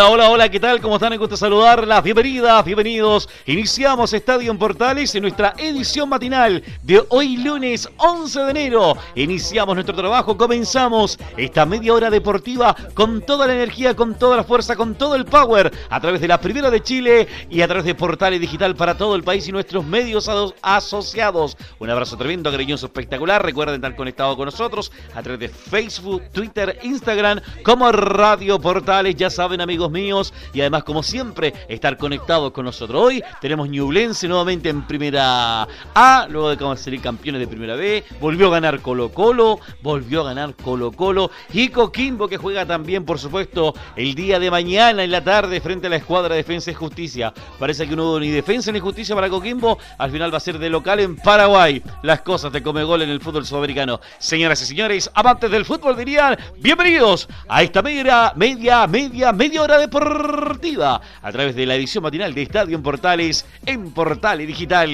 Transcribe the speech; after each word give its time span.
Hola, 0.00 0.08
hola, 0.08 0.30
hola, 0.30 0.48
¿qué 0.48 0.58
tal? 0.58 0.80
¿Cómo 0.80 0.94
están? 0.94 1.10
Me 1.10 1.18
gusta 1.18 1.36
saludarlas. 1.36 2.02
Bienvenidas, 2.02 2.64
bienvenidos. 2.64 3.28
Iniciamos 3.44 4.14
Estadio 4.14 4.50
en 4.50 4.56
Portales 4.56 5.14
en 5.14 5.20
nuestra 5.20 5.52
edición 5.58 6.08
matinal 6.08 6.64
de 6.82 7.04
hoy 7.10 7.36
lunes 7.36 7.86
11 7.98 8.40
de 8.44 8.50
enero. 8.50 8.96
Iniciamos 9.14 9.74
nuestro 9.74 9.94
trabajo, 9.94 10.38
comenzamos 10.38 11.18
esta 11.36 11.66
media 11.66 11.92
hora 11.92 12.08
deportiva 12.08 12.74
con 12.94 13.20
toda 13.20 13.46
la 13.46 13.52
energía, 13.52 13.94
con 13.94 14.14
toda 14.14 14.38
la 14.38 14.44
fuerza, 14.44 14.74
con 14.74 14.94
todo 14.94 15.16
el 15.16 15.26
power 15.26 15.70
a 15.90 16.00
través 16.00 16.22
de 16.22 16.28
la 16.28 16.40
Primera 16.40 16.70
de 16.70 16.82
Chile 16.82 17.28
y 17.50 17.60
a 17.60 17.66
través 17.66 17.84
de 17.84 17.94
Portales 17.94 18.40
Digital 18.40 18.74
para 18.76 18.96
todo 18.96 19.14
el 19.14 19.22
país 19.22 19.46
y 19.48 19.52
nuestros 19.52 19.84
medios 19.84 20.30
asociados. 20.62 21.58
Un 21.78 21.90
abrazo 21.90 22.16
tremendo, 22.16 22.50
cariñoso, 22.50 22.86
espectacular. 22.86 23.44
Recuerden 23.44 23.74
estar 23.74 23.94
conectados 23.94 24.34
con 24.36 24.46
nosotros 24.46 24.92
a 25.14 25.22
través 25.22 25.40
de 25.40 25.48
Facebook, 25.50 26.22
Twitter, 26.32 26.78
Instagram 26.84 27.42
como 27.62 27.92
Radio 27.92 28.58
Portales. 28.58 29.14
Ya 29.14 29.28
saben, 29.28 29.60
amigos 29.60 29.89
míos, 29.90 30.32
y 30.52 30.60
además, 30.60 30.84
como 30.84 31.02
siempre, 31.02 31.54
estar 31.68 31.96
conectados 31.96 32.52
con 32.52 32.64
nosotros. 32.64 33.02
Hoy 33.02 33.22
tenemos 33.40 33.68
Ñublense 33.68 34.28
nuevamente 34.28 34.68
en 34.68 34.86
primera 34.86 35.66
A, 35.94 36.26
luego 36.28 36.54
de 36.54 36.76
ser 36.76 37.00
campeones 37.00 37.40
de 37.40 37.46
primera 37.46 37.76
B, 37.76 38.04
volvió 38.20 38.48
a 38.48 38.50
ganar 38.50 38.80
Colo 38.80 39.10
Colo, 39.10 39.60
volvió 39.82 40.22
a 40.22 40.24
ganar 40.24 40.54
Colo 40.54 40.92
Colo, 40.92 41.30
y 41.52 41.68
Coquimbo 41.68 42.28
que 42.28 42.36
juega 42.36 42.66
también, 42.66 43.04
por 43.04 43.18
supuesto, 43.18 43.74
el 43.96 44.14
día 44.14 44.38
de 44.38 44.50
mañana 44.50 45.02
en 45.02 45.10
la 45.10 45.22
tarde 45.22 45.60
frente 45.60 45.86
a 45.86 45.90
la 45.90 45.96
escuadra 45.96 46.30
de 46.34 46.42
Defensa 46.42 46.70
y 46.70 46.74
Justicia. 46.74 47.32
Parece 47.58 47.88
que 47.88 47.96
no 47.96 48.04
hubo 48.04 48.20
ni 48.20 48.30
defensa 48.30 48.72
ni 48.72 48.80
justicia 48.80 49.14
para 49.14 49.28
Coquimbo, 49.28 49.78
al 49.98 50.10
final 50.10 50.32
va 50.32 50.38
a 50.38 50.40
ser 50.40 50.58
de 50.58 50.70
local 50.70 51.00
en 51.00 51.16
Paraguay. 51.16 51.82
Las 52.02 52.22
cosas 52.22 52.52
de 52.52 52.62
come 52.62 52.84
gol 52.84 53.02
en 53.02 53.10
el 53.10 53.20
fútbol 53.20 53.46
sudamericano. 53.46 54.00
Señoras 54.18 54.60
y 54.62 54.66
señores, 54.66 55.10
amantes 55.14 55.50
del 55.50 55.64
fútbol 55.64 55.96
dirían, 55.96 56.36
bienvenidos 56.58 57.28
a 57.48 57.62
esta 57.62 57.82
media, 57.82 58.32
media, 58.36 58.86
media, 58.86 59.32
media 59.32 59.62
hora 59.62 59.69
deportiva 59.78 61.00
a 61.22 61.32
través 61.32 61.54
de 61.54 61.66
la 61.66 61.74
edición 61.74 62.02
matinal 62.02 62.34
de 62.34 62.42
Estadio 62.42 62.76
en 62.76 62.82
Portales 62.82 63.44
en 63.66 63.90
Portales 63.92 64.46
Digital. 64.46 64.90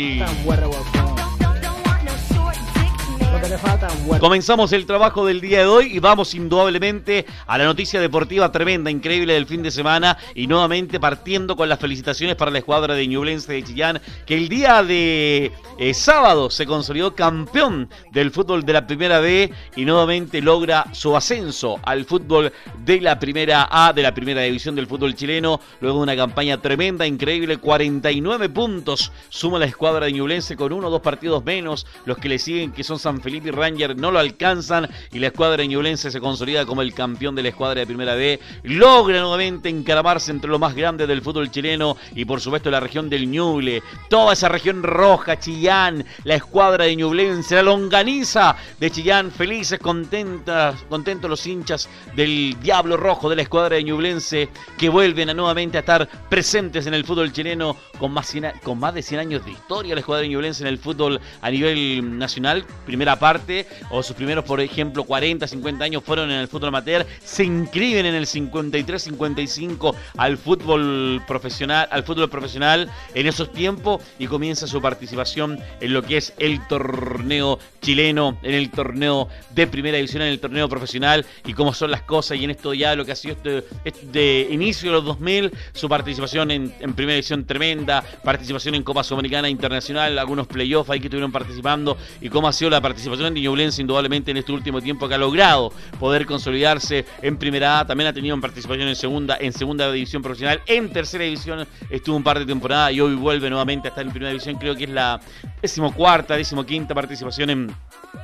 Comenzamos 4.20 4.72
el 4.72 4.86
trabajo 4.86 5.26
del 5.26 5.40
día 5.40 5.60
de 5.60 5.66
hoy 5.66 5.96
y 5.96 5.98
vamos 5.98 6.34
indudablemente 6.34 7.26
a 7.46 7.58
la 7.58 7.64
noticia 7.64 8.00
deportiva 8.00 8.50
tremenda, 8.50 8.90
increíble 8.90 9.34
del 9.34 9.46
fin 9.46 9.62
de 9.62 9.70
semana. 9.70 10.16
Y 10.34 10.46
nuevamente 10.46 10.98
partiendo 10.98 11.56
con 11.56 11.68
las 11.68 11.78
felicitaciones 11.78 12.36
para 12.36 12.50
la 12.50 12.58
escuadra 12.58 12.94
de 12.94 13.06
Ñublense 13.06 13.52
de 13.52 13.62
Chillán 13.62 14.00
que 14.24 14.34
el 14.34 14.48
día 14.48 14.82
de 14.82 15.52
eh, 15.78 15.94
sábado 15.94 16.50
se 16.50 16.66
consolidó 16.66 17.14
campeón 17.14 17.88
del 18.12 18.30
fútbol 18.30 18.64
de 18.64 18.72
la 18.72 18.86
primera 18.86 19.20
B 19.20 19.52
y 19.76 19.84
nuevamente 19.84 20.40
logra 20.40 20.86
su 20.92 21.16
ascenso 21.16 21.78
al 21.82 22.04
fútbol 22.04 22.52
de 22.84 23.00
la 23.00 23.18
primera 23.18 23.68
A, 23.70 23.92
de 23.92 24.02
la 24.02 24.14
primera 24.14 24.42
división 24.42 24.74
del 24.74 24.86
fútbol 24.86 25.14
chileno, 25.14 25.60
luego 25.80 25.98
de 25.98 26.02
una 26.04 26.16
campaña 26.16 26.60
tremenda, 26.60 27.06
increíble, 27.06 27.58
49 27.58 28.48
puntos 28.48 29.12
suma 29.28 29.58
la 29.58 29.66
escuadra 29.66 30.06
de 30.06 30.12
Ñublense 30.12 30.56
con 30.56 30.72
uno 30.72 30.88
o 30.88 30.90
dos 30.90 31.02
partidos 31.02 31.44
menos, 31.44 31.86
los 32.04 32.18
que 32.18 32.28
le 32.28 32.38
siguen 32.38 32.72
que 32.72 32.84
son 32.84 32.98
San 32.98 33.20
Felipe 33.26 33.48
y 33.48 33.50
Ranger 33.50 33.96
no 33.96 34.12
lo 34.12 34.20
alcanzan 34.20 34.88
y 35.10 35.18
la 35.18 35.26
escuadra 35.26 35.64
ñublense 35.64 36.12
se 36.12 36.20
consolida 36.20 36.64
como 36.64 36.80
el 36.80 36.94
campeón 36.94 37.34
de 37.34 37.42
la 37.42 37.48
escuadra 37.48 37.80
de 37.80 37.86
Primera 37.86 38.14
B. 38.14 38.38
Logra 38.62 39.18
nuevamente 39.18 39.68
encaramarse 39.68 40.30
entre 40.30 40.48
lo 40.48 40.60
más 40.60 40.76
grande 40.76 41.08
del 41.08 41.22
fútbol 41.22 41.50
chileno 41.50 41.96
y 42.14 42.24
por 42.24 42.40
supuesto 42.40 42.70
la 42.70 42.78
región 42.78 43.10
del 43.10 43.28
Ñuble. 43.28 43.82
Toda 44.08 44.34
esa 44.34 44.48
región 44.48 44.84
roja, 44.84 45.40
Chillán, 45.40 46.04
la 46.22 46.36
escuadra 46.36 46.84
de 46.84 46.94
Ñublense, 46.94 47.56
la 47.56 47.64
longaniza 47.64 48.54
de 48.78 48.92
Chillán, 48.92 49.32
felices, 49.32 49.80
contentas, 49.80 50.84
contentos 50.88 51.28
los 51.28 51.44
hinchas 51.48 51.88
del 52.14 52.56
Diablo 52.62 52.96
Rojo 52.96 53.28
de 53.28 53.34
la 53.34 53.42
escuadra 53.42 53.74
de 53.74 53.82
Ñublense 53.82 54.50
que 54.78 54.88
vuelven 54.88 55.30
a 55.30 55.34
nuevamente 55.34 55.78
a 55.78 55.80
estar 55.80 56.08
presentes 56.28 56.86
en 56.86 56.94
el 56.94 57.04
fútbol 57.04 57.32
chileno 57.32 57.76
con 57.98 58.12
más, 58.12 58.32
con 58.62 58.78
más 58.78 58.94
de 58.94 59.02
100 59.02 59.18
años 59.18 59.44
de 59.44 59.50
historia 59.50 59.94
la 59.96 60.00
escuadra 60.00 60.22
de 60.22 60.28
Ñublense 60.28 60.62
en 60.62 60.68
el 60.68 60.78
fútbol 60.78 61.20
a 61.42 61.50
nivel 61.50 62.16
nacional. 62.16 62.64
Primera 62.84 63.15
parte 63.18 63.66
o 63.90 64.02
sus 64.02 64.16
primeros, 64.16 64.44
por 64.44 64.60
ejemplo, 64.60 65.04
40, 65.04 65.46
50 65.46 65.84
años 65.84 66.02
fueron 66.04 66.30
en 66.30 66.38
el 66.38 66.48
fútbol 66.48 66.68
amateur, 66.68 67.06
se 67.24 67.44
inscriben 67.44 68.06
en 68.06 68.14
el 68.14 68.26
53, 68.26 69.02
55 69.02 69.94
al 70.16 70.38
fútbol 70.38 71.22
profesional, 71.26 71.88
al 71.90 72.04
fútbol 72.04 72.28
profesional 72.28 72.90
en 73.14 73.26
esos 73.26 73.52
tiempos 73.52 74.02
y 74.18 74.26
comienza 74.26 74.66
su 74.66 74.80
participación 74.80 75.58
en 75.80 75.92
lo 75.92 76.02
que 76.02 76.16
es 76.16 76.32
el 76.38 76.66
torneo 76.66 77.58
chileno, 77.80 78.38
en 78.42 78.54
el 78.54 78.70
torneo 78.70 79.28
de 79.54 79.66
primera 79.66 79.96
división, 79.96 80.22
en 80.22 80.28
el 80.28 80.40
torneo 80.40 80.68
profesional 80.68 81.24
y 81.44 81.52
cómo 81.52 81.72
son 81.72 81.90
las 81.90 82.02
cosas 82.02 82.38
y 82.38 82.44
en 82.44 82.50
esto 82.50 82.74
ya 82.74 82.94
lo 82.94 83.04
que 83.04 83.12
ha 83.12 83.16
sido 83.16 83.34
este, 83.34 83.64
este 83.84 84.06
de 84.06 84.48
inicio 84.50 84.90
de 84.90 84.96
los 84.96 85.04
2000, 85.04 85.52
su 85.72 85.88
participación 85.88 86.50
en, 86.50 86.70
primera 86.94 87.14
división 87.14 87.44
tremenda, 87.44 88.02
participación 88.24 88.74
en 88.74 88.82
Copa 88.82 89.04
Sudamericana 89.04 89.48
Internacional, 89.48 90.18
algunos 90.18 90.46
playoffs 90.46 90.90
ahí 90.90 91.00
que 91.00 91.06
estuvieron 91.06 91.32
participando 91.32 91.96
y 92.20 92.28
cómo 92.28 92.48
ha 92.48 92.52
sido 92.52 92.70
la 92.70 92.80
participación 92.80 93.05
participación 93.06 93.34
de 93.34 93.40
Ñublense 93.40 93.80
indudablemente 93.80 94.30
en 94.32 94.36
este 94.36 94.52
último 94.52 94.80
tiempo 94.80 95.08
que 95.08 95.14
ha 95.14 95.18
logrado 95.18 95.72
poder 96.00 96.26
consolidarse 96.26 97.04
en 97.22 97.36
primera 97.36 97.80
A, 97.80 97.86
también 97.86 98.08
ha 98.08 98.12
tenido 98.12 98.38
participación 98.40 98.88
en 98.88 98.96
segunda, 98.96 99.36
en 99.40 99.52
segunda 99.52 99.90
división 99.92 100.22
profesional, 100.22 100.60
en 100.66 100.92
tercera 100.92 101.24
división 101.24 101.66
estuvo 101.88 102.16
un 102.16 102.24
par 102.24 102.38
de 102.38 102.46
temporadas 102.46 102.92
y 102.92 103.00
hoy 103.00 103.14
vuelve 103.14 103.48
nuevamente 103.48 103.88
a 103.88 103.90
estar 103.90 104.04
en 104.04 104.10
primera 104.10 104.30
división, 104.30 104.56
creo 104.56 104.74
que 104.74 104.84
es 104.84 104.90
la 104.90 105.20
decimocuarta, 105.62 106.36
decimoquinta 106.36 106.94
participación 106.94 107.50
en, 107.50 107.76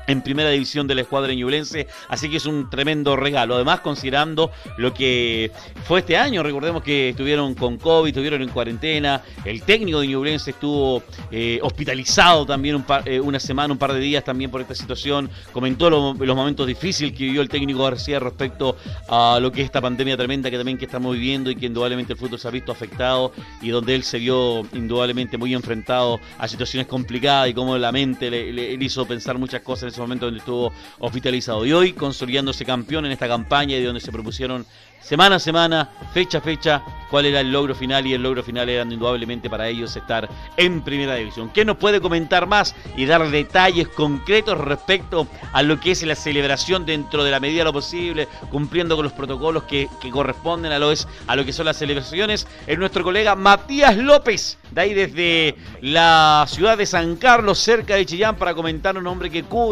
en 0.06 0.22
primera 0.22 0.50
división 0.50 0.86
de 0.86 0.94
la 0.94 1.02
escuadra 1.02 1.32
ñublense, 1.32 1.86
así 2.08 2.28
que 2.28 2.36
es 2.36 2.46
un 2.46 2.70
tremendo 2.70 3.16
regalo, 3.16 3.54
además 3.54 3.80
considerando 3.80 4.50
lo 4.76 4.92
que 4.94 5.50
fue 5.84 6.00
este 6.00 6.16
año, 6.16 6.42
recordemos 6.42 6.82
que 6.82 7.10
estuvieron 7.10 7.54
con 7.54 7.78
COVID, 7.78 8.08
estuvieron 8.08 8.42
en 8.42 8.48
cuarentena, 8.48 9.22
el 9.44 9.62
técnico 9.62 10.00
de 10.00 10.08
Ñublense 10.08 10.50
estuvo 10.50 11.02
eh, 11.30 11.58
hospitalizado 11.62 12.46
también 12.46 12.84
eh, 13.04 13.20
una 13.20 13.40
semana, 13.40 13.72
un 13.72 13.78
par 13.78 13.92
de 13.92 14.00
días 14.00 14.24
también 14.24 14.50
por 14.50 14.60
esta 14.60 14.74
situación, 14.74 15.30
comentó 15.52 15.90
los 15.90 16.36
momentos 16.36 16.66
difíciles 16.66 17.12
que 17.12 17.24
vivió 17.24 17.42
el 17.42 17.48
técnico 17.48 17.84
García 17.84 18.18
respecto 18.18 18.76
a 19.08 19.38
lo 19.40 19.50
que 19.52 19.60
es 19.60 19.66
esta 19.66 19.80
pandemia 19.80 20.16
tremenda 20.16 20.50
que 20.50 20.56
también 20.56 20.78
que 20.78 20.84
estamos 20.84 21.14
viviendo 21.14 21.50
y 21.50 21.56
que 21.56 21.66
indudablemente 21.66 22.12
el 22.12 22.18
fútbol 22.18 22.38
se 22.38 22.48
ha 22.48 22.50
visto 22.50 22.72
afectado 22.72 23.32
y 23.60 23.70
donde 23.70 23.94
él 23.94 24.02
se 24.02 24.18
vio 24.18 24.62
indudablemente 24.72 25.38
muy 25.38 25.54
enfrentado 25.54 26.20
a 26.38 26.48
situaciones 26.48 26.86
complicadas 26.86 27.48
y 27.48 27.54
cómo 27.54 27.76
la 27.78 27.92
mente 27.92 28.30
le, 28.30 28.72
hizo 28.82 29.06
pensar 29.06 29.38
muchas 29.38 29.62
cosas 29.62 29.81
en 29.82 29.88
ese 29.90 30.00
momento 30.00 30.26
donde 30.26 30.40
estuvo 30.40 30.72
hospitalizado. 30.98 31.66
Y 31.66 31.72
hoy 31.72 31.92
consolidándose 31.92 32.64
campeón 32.64 33.06
en 33.06 33.12
esta 33.12 33.28
campaña 33.28 33.76
y 33.76 33.82
donde 33.82 34.00
se 34.00 34.12
propusieron 34.12 34.66
semana 35.02 35.36
a 35.36 35.38
semana, 35.38 35.90
fecha 36.14 36.38
a 36.38 36.40
fecha, 36.40 36.82
cuál 37.10 37.26
era 37.26 37.40
el 37.40 37.52
logro 37.52 37.74
final 37.74 38.06
y 38.06 38.14
el 38.14 38.22
logro 38.22 38.42
final 38.42 38.68
era 38.68 38.82
indudablemente 38.84 39.50
para 39.50 39.68
ellos 39.68 39.94
estar 39.96 40.28
en 40.56 40.80
primera 40.82 41.16
división. 41.16 41.50
¿Qué 41.50 41.64
nos 41.64 41.76
puede 41.76 42.00
comentar 42.00 42.46
más 42.46 42.74
y 42.96 43.04
dar 43.04 43.30
detalles 43.30 43.88
concretos 43.88 44.56
respecto 44.58 45.26
a 45.52 45.62
lo 45.62 45.78
que 45.80 45.90
es 45.90 46.02
la 46.04 46.14
celebración 46.14 46.86
dentro 46.86 47.24
de 47.24 47.30
la 47.30 47.40
medida 47.40 47.58
de 47.58 47.64
lo 47.64 47.72
posible, 47.72 48.28
cumpliendo 48.50 48.96
con 48.96 49.04
los 49.04 49.12
protocolos 49.12 49.64
que, 49.64 49.88
corresponden 50.10 50.72
a 50.72 50.78
lo, 50.78 50.92
es, 50.92 51.08
a 51.26 51.36
lo 51.36 51.44
que 51.44 51.52
son 51.52 51.66
las 51.66 51.76
celebraciones? 51.76 52.46
Es 52.66 52.78
nuestro 52.78 53.02
colega 53.02 53.34
Matías 53.34 53.96
López, 53.96 54.58
de 54.70 54.80
ahí 54.80 54.94
desde 54.94 55.56
la 55.80 56.46
ciudad 56.48 56.78
de 56.78 56.86
San 56.86 57.16
Carlos, 57.16 57.58
cerca 57.58 57.96
de 57.96 58.06
Chillán, 58.06 58.36
para 58.36 58.54
comentar 58.54 58.96
un 58.96 59.06
hombre 59.06 59.30
que 59.30 59.42
cubre 59.42 59.71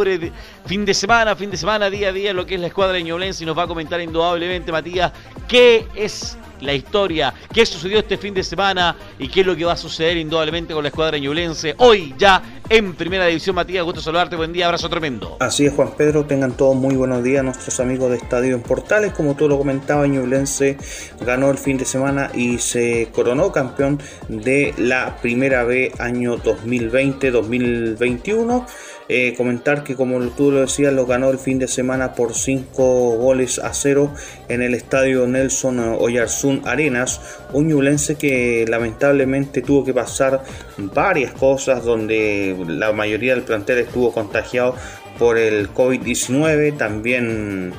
fin 0.67 0.85
de 0.85 0.95
semana, 0.95 1.37
fin 1.37 1.51
de 1.51 1.57
semana, 1.57 1.91
día 1.91 2.09
a 2.09 2.13
día 2.13 2.33
lo 2.33 2.47
que 2.47 2.55
es 2.55 2.61
la 2.61 2.69
escuadra 2.69 2.95
de 2.95 3.03
Ñoblense 3.03 3.45
y 3.45 3.47
nos 3.47 3.57
va 3.57 3.65
a 3.65 3.67
comentar 3.67 4.01
indudablemente, 4.01 4.73
Matías, 4.73 5.13
qué 5.49 5.87
es 5.95 6.39
la 6.61 6.75
historia, 6.75 7.33
qué 7.53 7.67
sucedió 7.67 7.99
este 7.99 8.17
fin 8.19 8.35
de 8.35 8.43
semana 8.43 8.97
y 9.19 9.29
qué 9.29 9.41
es 9.41 9.47
lo 9.47 9.57
que 9.57 9.65
va 9.65 9.73
a 9.73 9.77
suceder 9.77 10.17
indudablemente 10.17 10.75
con 10.75 10.83
la 10.83 10.89
escuadra 10.89 11.17
ñublense 11.19 11.75
hoy 11.79 12.15
ya 12.19 12.43
en 12.69 12.95
Primera 12.95 13.27
División. 13.27 13.55
Matías, 13.57 13.85
gusto 13.85 14.01
saludarte, 14.01 14.37
buen 14.37 14.53
día, 14.53 14.67
abrazo 14.67 14.89
tremendo. 14.89 15.37
Así 15.41 15.67
es, 15.67 15.75
Juan 15.75 15.91
Pedro, 15.97 16.25
tengan 16.25 16.53
todos 16.53 16.77
muy 16.77 16.95
buenos 16.95 17.25
días 17.25 17.43
nuestros 17.43 17.81
amigos 17.81 18.11
de 18.11 18.19
Estadio 18.19 18.55
en 18.55 18.63
Portales. 18.63 19.13
Como 19.13 19.35
tú 19.35 19.49
lo 19.49 19.59
comentabas, 19.59 20.09
Ñublense 20.09 20.77
ganó 21.21 21.51
el 21.51 21.59
fin 21.59 21.79
de 21.79 21.85
semana 21.85 22.31
y 22.33 22.59
se 22.59 23.09
coronó 23.13 23.51
campeón 23.51 24.01
de 24.29 24.73
la 24.79 25.17
Primera 25.21 25.65
B 25.65 25.91
año 25.99 26.39
2020-2021. 26.39 28.67
Eh, 29.13 29.35
comentar 29.37 29.83
que 29.83 29.97
como 29.97 30.21
tú 30.29 30.53
lo 30.53 30.61
decías, 30.61 30.93
lo 30.93 31.05
ganó 31.05 31.31
el 31.31 31.39
fin 31.41 31.59
de 31.59 31.67
semana 31.67 32.15
por 32.15 32.33
5 32.33 33.17
goles 33.17 33.59
a 33.59 33.75
0 33.75 34.15
en 34.49 34.63
el 34.63 34.73
estadio 34.73 35.27
Nelson 35.27 35.81
Oyarzún 35.99 36.63
Arenas, 36.65 37.21
un 37.53 37.67
ñublense 37.67 38.15
que 38.15 38.65
lamentablemente 38.69 39.63
tuvo 39.63 39.85
que 39.85 39.93
pasar 39.93 40.45
varias 40.79 41.33
cosas 41.33 41.85
donde 41.85 42.57
la 42.69 42.93
mayoría 42.93 43.35
del 43.35 43.43
plantel 43.43 43.79
estuvo 43.79 44.13
contagiado 44.13 44.77
por 45.19 45.39
el 45.39 45.75
COVID-19, 45.75 46.77
también 46.77 47.73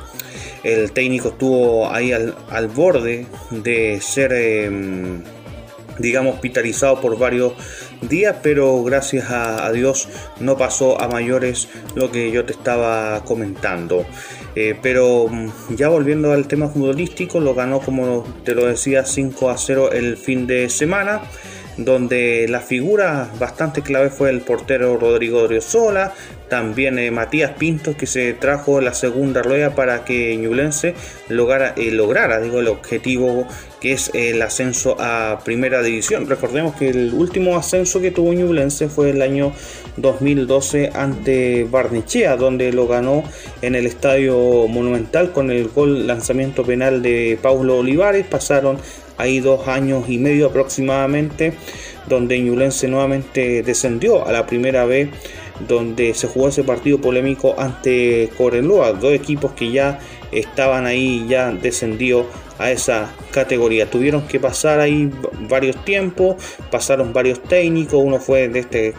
el 0.65 0.91
técnico 0.91 1.29
estuvo 1.29 1.89
ahí 1.89 2.11
al, 2.11 2.67
borde 2.75 3.25
de 3.51 4.01
ser, 4.01 4.33
em, 4.33 5.23
digamos, 5.97 6.35
hospitalizado 6.35 6.99
por 6.99 7.17
varios 7.17 7.53
días, 8.01 8.37
pero 8.41 8.83
gracias 8.83 9.29
a, 9.29 9.71
Dios 9.71 10.09
no 10.39 10.57
pasó 10.57 11.01
a 11.01 11.07
mayores 11.07 11.69
lo 11.95 12.11
que 12.11 12.31
yo 12.31 12.45
te 12.45 12.53
estaba 12.53 13.23
comentando. 13.23 14.05
Eh, 14.55 14.77
pero 14.81 15.27
mm, 15.29 15.75
ya 15.75 15.87
volviendo 15.89 16.31
al 16.33 16.47
tema 16.47 16.67
futbolístico, 16.67 17.39
lo 17.39 17.53
ganó, 17.53 17.79
como 17.79 18.25
te 18.43 18.53
lo 18.53 18.65
decía, 18.65 19.05
5 19.05 19.49
a 19.49 19.57
0 19.57 19.91
el 19.91 20.17
fin 20.17 20.47
de 20.47 20.69
semana 20.69 21.21
donde 21.77 22.47
la 22.49 22.59
figura 22.59 23.29
bastante 23.39 23.81
clave 23.81 24.09
fue 24.09 24.29
el 24.29 24.41
portero 24.41 24.97
Rodrigo 24.97 25.43
Driosola, 25.47 26.13
también 26.51 26.99
eh, 26.99 27.11
Matías 27.11 27.51
Pinto 27.57 27.95
que 27.95 28.05
se 28.05 28.33
trajo 28.33 28.81
la 28.81 28.93
segunda 28.93 29.41
rueda 29.41 29.73
para 29.73 30.03
que 30.03 30.35
Ñublense 30.35 30.95
lograra, 31.29 31.73
eh, 31.77 31.91
lograra 31.91 32.41
digo, 32.41 32.59
el 32.59 32.67
objetivo 32.67 33.47
que 33.79 33.93
es 33.93 34.11
el 34.13 34.41
ascenso 34.41 34.97
a 34.99 35.39
primera 35.45 35.81
división. 35.81 36.27
Recordemos 36.27 36.75
que 36.75 36.89
el 36.89 37.13
último 37.13 37.55
ascenso 37.55 38.01
que 38.01 38.11
tuvo 38.11 38.33
Ñublense 38.33 38.89
fue 38.89 39.11
el 39.11 39.21
año 39.21 39.53
2012 39.95 40.91
ante 40.93 41.63
Barnechea, 41.63 42.35
donde 42.35 42.73
lo 42.73 42.85
ganó 42.85 43.23
en 43.61 43.75
el 43.75 43.85
Estadio 43.85 44.67
Monumental 44.67 45.31
con 45.31 45.51
el 45.51 45.69
gol 45.69 46.05
lanzamiento 46.05 46.65
penal 46.65 47.01
de 47.01 47.39
Paulo 47.41 47.77
Olivares. 47.77 48.27
Pasaron 48.27 48.77
ahí 49.17 49.39
dos 49.39 49.69
años 49.69 50.09
y 50.09 50.17
medio 50.17 50.47
aproximadamente, 50.47 51.53
donde 52.09 52.39
Ñublense 52.41 52.89
nuevamente 52.89 53.63
descendió 53.63 54.27
a 54.27 54.33
la 54.33 54.45
primera 54.45 54.83
vez 54.85 55.07
donde 55.67 56.13
se 56.13 56.27
jugó 56.27 56.49
ese 56.49 56.63
partido 56.63 56.99
polémico 56.99 57.55
ante 57.57 58.29
Corelúa, 58.37 58.93
dos 58.93 59.13
equipos 59.13 59.51
que 59.53 59.71
ya 59.71 59.99
estaban 60.31 60.85
ahí 60.85 61.25
ya 61.27 61.51
descendidos 61.51 62.25
a 62.61 62.71
esa 62.71 63.11
categoría. 63.31 63.89
Tuvieron 63.89 64.27
que 64.27 64.39
pasar 64.39 64.79
ahí 64.79 65.09
varios 65.49 65.83
tiempos, 65.83 66.35
pasaron 66.69 67.11
varios 67.11 67.41
técnicos, 67.41 67.99
uno 68.03 68.19
fue 68.19 68.47
de 68.49 68.59
este 68.59 68.93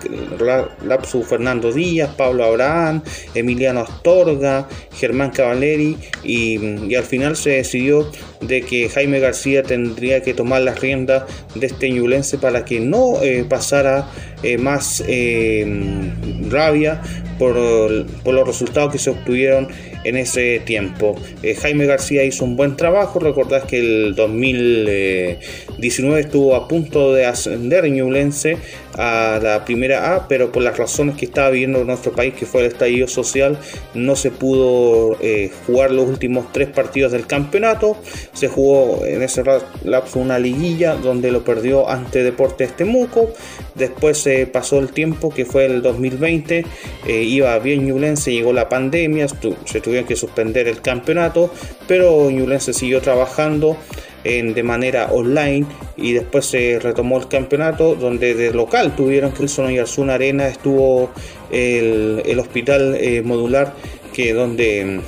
lapsu 0.84 1.22
Fernando 1.22 1.70
Díaz, 1.70 2.10
Pablo 2.16 2.44
Abraham, 2.44 3.02
Emiliano 3.34 3.80
Astorga, 3.80 4.68
Germán 4.94 5.30
Cavaleri 5.30 5.96
y, 6.24 6.94
al 6.94 7.04
final 7.04 7.36
se 7.36 7.50
decidió 7.50 8.10
de 8.40 8.62
que 8.62 8.88
Jaime 8.88 9.20
García 9.20 9.62
tendría 9.62 10.22
que 10.22 10.34
tomar 10.34 10.62
las 10.62 10.80
riendas 10.80 11.24
de 11.54 11.66
este 11.66 11.90
ñulense 11.90 12.38
para 12.38 12.64
que 12.64 12.80
no 12.80 13.22
eh, 13.22 13.44
pasara 13.48 14.08
eh, 14.42 14.58
más 14.58 15.04
eh, 15.06 15.64
rabia 16.52 17.00
por, 17.42 18.34
los 18.34 18.46
resultados 18.46 18.92
que 18.92 18.98
se 18.98 19.10
obtuvieron 19.10 19.68
en 20.04 20.16
ese 20.16 20.60
tiempo. 20.60 21.16
Eh, 21.42 21.54
Jaime 21.54 21.86
García 21.86 22.24
hizo 22.24 22.44
un 22.44 22.56
buen 22.56 22.76
trabajo, 22.76 23.18
recordad 23.18 23.64
que 23.64 23.80
el 23.80 24.14
2019 24.14 26.20
estuvo 26.20 26.54
a 26.54 26.68
punto 26.68 27.12
de 27.12 27.26
ascender 27.26 27.88
Ñublense 27.90 28.58
a 28.94 29.40
la 29.42 29.64
primera 29.64 30.14
A, 30.14 30.28
pero 30.28 30.52
por 30.52 30.62
las 30.62 30.76
razones 30.76 31.16
que 31.16 31.24
estaba 31.24 31.50
viviendo 31.50 31.84
nuestro 31.84 32.12
país, 32.12 32.34
que 32.34 32.46
fue 32.46 32.62
el 32.62 32.68
estallido 32.68 33.08
social, 33.08 33.58
no 33.94 34.16
se 34.16 34.30
pudo 34.30 35.16
eh, 35.20 35.50
jugar 35.66 35.90
los 35.90 36.08
últimos 36.08 36.52
tres 36.52 36.68
partidos 36.68 37.12
del 37.12 37.26
campeonato. 37.26 37.96
Se 38.34 38.48
jugó 38.48 39.04
en 39.06 39.22
ese 39.22 39.42
lapso 39.84 40.18
una 40.18 40.38
liguilla 40.38 40.94
donde 40.94 41.30
lo 41.30 41.42
perdió 41.42 41.88
ante 41.88 42.22
Deportes 42.22 42.76
Temuco. 42.76 43.32
Después 43.74 44.18
se 44.18 44.46
pasó 44.46 44.78
el 44.78 44.90
tiempo 44.90 45.30
que 45.30 45.44
fue 45.44 45.64
el 45.64 45.82
2020, 45.82 46.64
eh, 47.06 47.22
iba 47.36 47.58
bien 47.58 47.86
Ñublense, 47.86 48.32
llegó 48.32 48.52
la 48.52 48.68
pandemia, 48.68 49.26
se 49.28 49.80
tuvieron 49.80 50.06
que 50.06 50.16
suspender 50.16 50.68
el 50.68 50.80
campeonato, 50.80 51.52
pero 51.86 52.30
Ñublense 52.30 52.72
siguió 52.72 53.00
trabajando 53.00 53.76
de 54.24 54.62
manera 54.62 55.08
online 55.10 55.66
y 55.96 56.12
después 56.12 56.46
se 56.46 56.78
retomó 56.78 57.18
el 57.18 57.26
campeonato 57.26 57.96
donde 57.96 58.34
de 58.34 58.52
local 58.52 58.94
tuvieron 58.94 59.32
que 59.32 59.42
el 59.42 59.48
Sono 59.48 59.70
y 59.70 59.78
Arena 59.78 60.46
estuvo 60.46 61.10
el, 61.50 62.38
hospital 62.38 62.96
eh, 63.00 63.22
modular 63.22 63.74
que 64.12 64.32
donde 64.32 65.00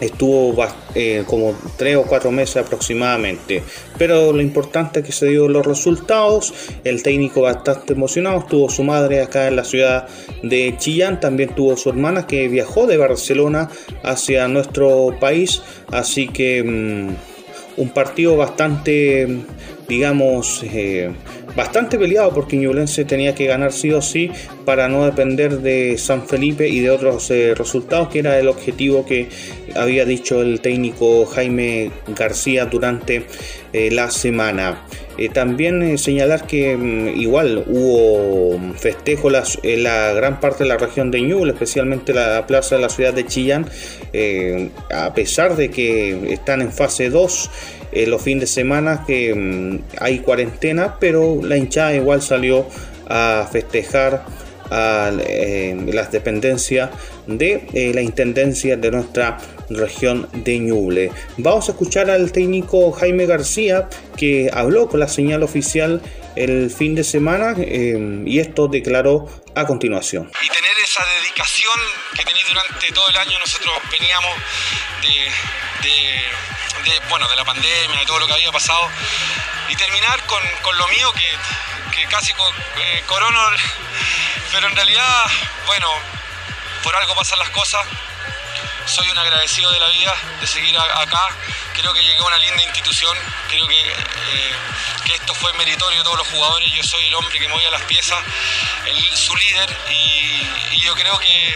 estuvo 0.00 0.66
eh, 0.94 1.24
como 1.26 1.54
tres 1.76 1.96
o 1.96 2.02
cuatro 2.04 2.30
meses 2.30 2.56
aproximadamente. 2.56 3.62
Pero 3.98 4.32
lo 4.32 4.40
importante 4.40 5.00
es 5.00 5.06
que 5.06 5.12
se 5.12 5.26
dio 5.26 5.48
los 5.48 5.64
resultados. 5.66 6.52
El 6.84 7.02
técnico 7.02 7.42
bastante 7.42 7.92
emocionado. 7.92 8.38
Estuvo 8.40 8.68
su 8.70 8.82
madre 8.82 9.22
acá 9.22 9.48
en 9.48 9.56
la 9.56 9.64
ciudad 9.64 10.08
de 10.42 10.74
Chillán. 10.78 11.20
También 11.20 11.54
tuvo 11.54 11.76
su 11.76 11.90
hermana 11.90 12.26
que 12.26 12.48
viajó 12.48 12.86
de 12.86 12.96
Barcelona 12.96 13.70
hacia 14.02 14.48
nuestro 14.48 15.16
país. 15.20 15.62
Así 15.90 16.28
que 16.28 16.62
mm, 16.62 17.80
un 17.80 17.90
partido 17.90 18.36
bastante, 18.36 19.44
digamos, 19.88 20.62
eh, 20.64 21.10
bastante 21.54 21.98
peleado 21.98 22.32
porque 22.32 22.56
Ñublense 22.56 23.04
tenía 23.04 23.34
que 23.34 23.46
ganar 23.46 23.72
sí 23.72 23.92
o 23.92 24.02
sí 24.02 24.30
para 24.64 24.88
no 24.88 25.04
depender 25.04 25.58
de 25.60 25.98
San 25.98 26.26
Felipe 26.26 26.68
y 26.68 26.80
de 26.80 26.90
otros 26.90 27.30
eh, 27.30 27.54
resultados, 27.54 28.08
que 28.08 28.20
era 28.20 28.38
el 28.38 28.48
objetivo 28.48 29.04
que 29.04 29.28
había 29.74 30.04
dicho 30.04 30.42
el 30.42 30.60
técnico 30.60 31.26
Jaime 31.26 31.90
García 32.08 32.66
durante 32.66 33.26
eh, 33.72 33.90
la 33.90 34.10
semana. 34.10 34.84
también 35.32 35.98
señalar 35.98 36.46
que 36.46 36.76
mm, 36.76 37.20
igual 37.20 37.64
hubo 37.66 38.58
festejos 38.76 39.58
en 39.62 39.82
la 39.82 40.12
gran 40.12 40.40
parte 40.40 40.64
de 40.64 40.68
la 40.68 40.78
región 40.78 41.10
de 41.10 41.20
Ñuble, 41.20 41.52
especialmente 41.52 42.14
la 42.14 42.46
plaza 42.46 42.76
de 42.76 42.82
la 42.82 42.88
ciudad 42.88 43.12
de 43.12 43.26
Chillán, 43.26 43.66
a 44.92 45.12
pesar 45.14 45.56
de 45.56 45.70
que 45.70 46.32
están 46.32 46.62
en 46.62 46.72
fase 46.72 47.10
2 47.10 47.50
eh, 47.92 48.06
los 48.06 48.22
fines 48.22 48.42
de 48.42 48.46
semana 48.46 49.04
que 49.06 49.34
mm, 49.34 49.78
hay 50.00 50.20
cuarentena, 50.20 50.96
pero 51.00 51.40
la 51.42 51.56
hinchada 51.56 51.94
igual 51.94 52.22
salió 52.22 52.66
a 53.08 53.48
festejar 53.50 54.24
eh, 54.72 55.76
las 55.92 56.12
dependencias 56.12 56.90
de 57.26 57.66
eh, 57.72 57.90
la 57.92 58.02
intendencia 58.02 58.76
de 58.76 58.90
nuestra 58.92 59.38
región 59.68 60.28
de 60.32 60.60
Ñuble. 60.60 61.10
Vamos 61.38 61.68
a 61.68 61.72
escuchar 61.72 62.08
al 62.08 62.30
técnico 62.30 62.92
Jaime 62.92 63.26
García 63.26 63.88
que 64.16 64.48
habló 64.52 64.88
con 64.88 65.00
la 65.00 65.08
señal 65.08 65.42
oficial 65.42 66.00
el 66.36 66.70
fin 66.70 66.94
de 66.94 67.02
semana 67.02 67.56
y 67.58 68.38
esto 68.38 68.68
declaró 68.68 69.28
a 69.56 69.66
continuación. 69.66 70.30
Y 70.40 70.48
tener 70.48 70.70
esa 70.84 71.02
dedicación 71.20 71.78
que 72.16 72.24
tenéis 72.24 72.46
durante 72.48 72.92
todo 72.92 73.08
el 73.10 73.16
año, 73.16 73.38
nosotros 73.40 73.74
veníamos 73.90 74.34
de, 75.02 75.90
bueno, 77.08 77.28
de 77.28 77.36
la 77.36 77.44
pandemia, 77.44 77.98
de 77.98 78.06
todo 78.06 78.18
lo 78.18 78.26
que 78.26 78.34
había 78.34 78.52
pasado, 78.52 78.88
y 79.68 79.76
terminar 79.76 80.24
con, 80.26 80.42
lo 80.76 80.88
mío 80.88 81.12
que, 81.12 82.06
casi 82.08 82.32
eh, 82.32 83.02
corono, 83.06 83.40
pero 84.52 84.66
en 84.68 84.74
realidad, 84.74 85.26
bueno, 85.66 85.88
por 86.82 86.94
algo 86.96 87.14
pasan 87.14 87.38
las 87.38 87.50
cosas, 87.50 87.86
soy 88.86 89.08
un 89.10 89.18
agradecido 89.18 89.70
de 89.70 89.78
la 89.78 89.88
vida, 89.88 90.14
de 90.40 90.46
seguir 90.46 90.76
acá, 90.78 91.28
creo 91.74 91.92
que 91.92 92.02
llegué 92.02 92.18
a 92.18 92.24
una 92.24 92.38
linda 92.38 92.62
institución, 92.62 93.16
creo 93.48 93.66
que, 93.68 93.88
eh, 93.88 94.54
que, 95.04 95.14
esto 95.14 95.34
fue 95.34 95.52
meritorio 95.54 95.98
de 95.98 96.04
todos 96.04 96.18
los 96.18 96.28
jugadores, 96.28 96.72
yo 96.72 96.82
soy 96.82 97.06
el 97.06 97.14
hombre 97.14 97.38
que 97.38 97.48
movía 97.48 97.70
las 97.70 97.82
piezas, 97.82 98.18
su 99.14 99.36
líder, 99.36 99.76
y, 99.90 100.48
y 100.72 100.80
yo 100.80 100.94
creo 100.94 101.18
que 101.18 101.54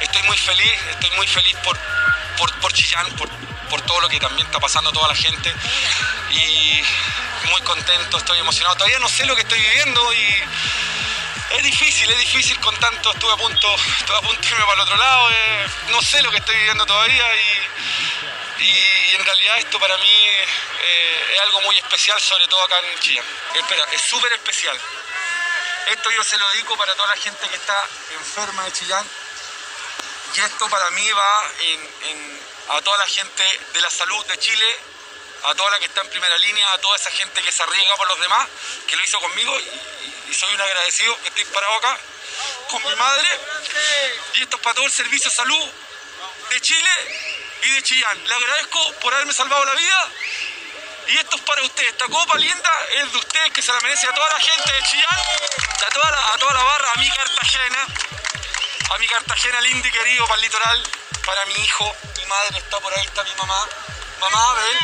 estoy 0.00 0.22
muy 0.24 0.36
feliz, 0.36 0.74
estoy 0.90 1.10
muy 1.12 1.26
feliz 1.26 1.56
por, 1.62 1.78
por, 2.38 2.72
Chillán, 2.72 3.06
por, 3.16 3.28
por, 3.68 3.80
todo 3.82 4.00
lo 4.00 4.08
que 4.08 4.18
también 4.18 4.46
está 4.46 4.58
pasando 4.58 4.92
toda 4.92 5.08
la 5.08 5.14
gente. 5.14 5.54
Y 6.30 6.82
muy 7.50 7.60
contento, 7.62 8.18
estoy 8.18 8.38
emocionado. 8.38 8.76
Todavía 8.76 8.98
no 8.98 9.08
sé 9.08 9.26
lo 9.26 9.34
que 9.34 9.42
estoy 9.42 9.60
viviendo 9.60 10.12
y 10.12 10.36
es 11.50 11.62
difícil, 11.62 12.10
es 12.10 12.18
difícil 12.18 12.58
con 12.60 12.76
tanto. 12.76 13.12
Estuve 13.12 13.32
a 13.32 13.36
punto, 13.36 13.74
estuve 13.98 14.16
a 14.16 14.20
punto 14.20 14.40
de 14.40 14.48
irme 14.48 14.64
para 14.64 14.74
el 14.74 14.80
otro 14.80 14.96
lado. 14.96 15.30
Eh, 15.30 15.66
no 15.88 16.02
sé 16.02 16.22
lo 16.22 16.30
que 16.30 16.38
estoy 16.38 16.56
viviendo 16.56 16.84
todavía 16.86 17.24
y, 17.36 18.64
y, 18.64 19.14
en 19.14 19.24
realidad 19.24 19.58
esto 19.58 19.78
para 19.80 19.96
mí 19.98 20.26
eh, 20.82 21.30
es 21.34 21.40
algo 21.40 21.60
muy 21.62 21.76
especial, 21.78 22.20
sobre 22.20 22.46
todo 22.48 22.62
acá 22.64 22.76
en 22.78 22.98
Chillán. 23.00 23.24
Espera, 23.54 23.84
es 23.92 24.02
súper 24.02 24.32
especial. 24.32 24.78
Esto 25.90 26.10
yo 26.10 26.22
se 26.22 26.36
lo 26.36 26.48
dedico 26.50 26.76
para 26.76 26.94
toda 26.94 27.08
la 27.08 27.16
gente 27.16 27.48
que 27.48 27.56
está 27.56 27.82
enferma 28.12 28.64
de 28.64 28.72
Chillán 28.72 29.06
y 30.34 30.40
esto 30.40 30.68
para 30.68 30.90
mí 30.90 31.10
va 31.12 31.42
a 32.70 32.82
toda 32.82 32.98
la 32.98 33.06
gente 33.06 33.60
de 33.72 33.80
la 33.80 33.90
salud 33.90 34.24
de 34.26 34.38
Chile, 34.38 34.76
a 35.44 35.54
toda 35.54 35.70
la 35.70 35.78
que 35.78 35.86
está 35.86 36.02
en 36.02 36.10
primera 36.10 36.36
línea, 36.38 36.72
a 36.72 36.78
toda 36.78 36.96
esa 36.96 37.10
gente 37.10 37.42
que 37.42 37.52
se 37.52 37.62
arriesga 37.62 37.96
por 37.96 38.08
los 38.08 38.20
demás, 38.20 38.48
que 38.86 38.96
lo 38.96 39.04
hizo 39.04 39.18
conmigo 39.20 39.58
y, 39.60 40.34
soy 40.34 40.54
un 40.54 40.60
agradecido 40.60 41.18
que 41.22 41.28
estoy 41.28 41.44
parado 41.46 41.74
acá 41.76 41.98
con 42.68 42.82
mi 42.82 42.94
madre 42.96 43.28
y 44.34 44.42
esto 44.42 44.56
es 44.56 44.62
para 44.62 44.74
todo 44.74 44.84
el 44.84 44.92
servicio 44.92 45.30
de 45.30 45.34
salud 45.34 45.70
de 46.50 46.60
Chile 46.60 46.90
y 47.62 47.70
de 47.70 47.82
Chillán. 47.82 48.24
Le 48.28 48.34
agradezco 48.34 48.92
por 49.00 49.14
haberme 49.14 49.32
salvado 49.32 49.64
la 49.64 49.74
vida 49.74 50.10
y 51.08 51.16
esto 51.16 51.36
es 51.36 51.42
para 51.42 51.62
ustedes. 51.62 51.88
Esta 51.88 52.06
copa 52.08 52.36
linda 52.36 52.70
es 52.96 53.10
de 53.10 53.18
ustedes 53.18 53.52
que 53.52 53.62
se 53.62 53.72
la 53.72 53.80
merece 53.80 54.06
a 54.06 54.12
toda 54.12 54.28
la 54.28 54.38
gente 54.38 54.70
de 54.70 54.82
Chillán, 54.82 55.20
a 55.86 55.90
toda 55.90 56.10
la, 56.10 56.34
a 56.34 56.38
toda 56.38 56.54
la 56.54 56.62
barra, 56.62 56.92
a 56.92 56.98
mi 56.98 57.10
Cartagena, 57.10 57.86
a 58.90 58.98
mi 58.98 59.06
Cartagena 59.06 59.60
lindo 59.60 59.86
y 59.86 59.90
querido 59.90 60.24
para 60.26 60.36
el 60.36 60.42
litoral, 60.42 60.82
para 61.24 61.44
mi 61.46 61.54
hijo, 61.54 61.94
mi 62.16 62.24
madre 62.26 62.58
está 62.58 62.78
por 62.80 62.92
ahí, 62.94 63.04
está 63.04 63.22
mi 63.22 63.34
mamá. 63.34 63.68
Mamá, 64.20 64.54
ven. 64.54 64.78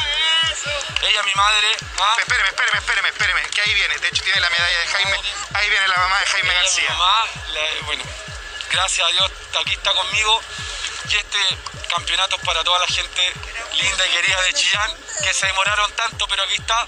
Ella, 1.03 1.23
mi 1.23 1.35
madre. 1.35 1.77
¿ah? 1.99 2.17
Espéreme, 2.19 2.49
espéreme, 2.49 2.79
espéreme, 2.79 3.09
espéreme, 3.09 3.43
que 3.51 3.61
ahí 3.63 3.75
viene. 3.75 3.99
De 3.99 4.09
hecho, 4.09 4.23
tiene 4.23 4.41
la 4.41 4.51
medalla 4.51 4.79
de 4.79 4.87
Jaime. 4.87 5.21
Ahí 5.55 5.71
viene 5.71 5.89
la 5.89 5.97
mamá 5.97 6.21
de 6.21 6.27
Jaime 6.27 6.55
García. 6.55 6.91
Mamá, 6.91 7.25
bueno, 7.87 8.05
gracias 8.71 9.07
a 9.07 9.11
Dios, 9.11 9.31
aquí 9.61 9.73
está 9.73 9.93
conmigo. 9.93 10.41
Y 11.09 11.17
este 11.17 11.39
campeonato 11.89 12.37
es 12.37 12.43
para 12.43 12.63
toda 12.65 12.79
la 12.79 12.87
gente 12.87 13.33
linda 13.75 14.07
y 14.07 14.11
querida 14.11 14.41
de 14.43 14.55
Chillán, 14.55 14.97
que 15.23 15.35
se 15.35 15.47
demoraron 15.47 15.91
tanto, 15.93 16.27
pero 16.29 16.43
aquí 16.45 16.55
está. 16.55 16.87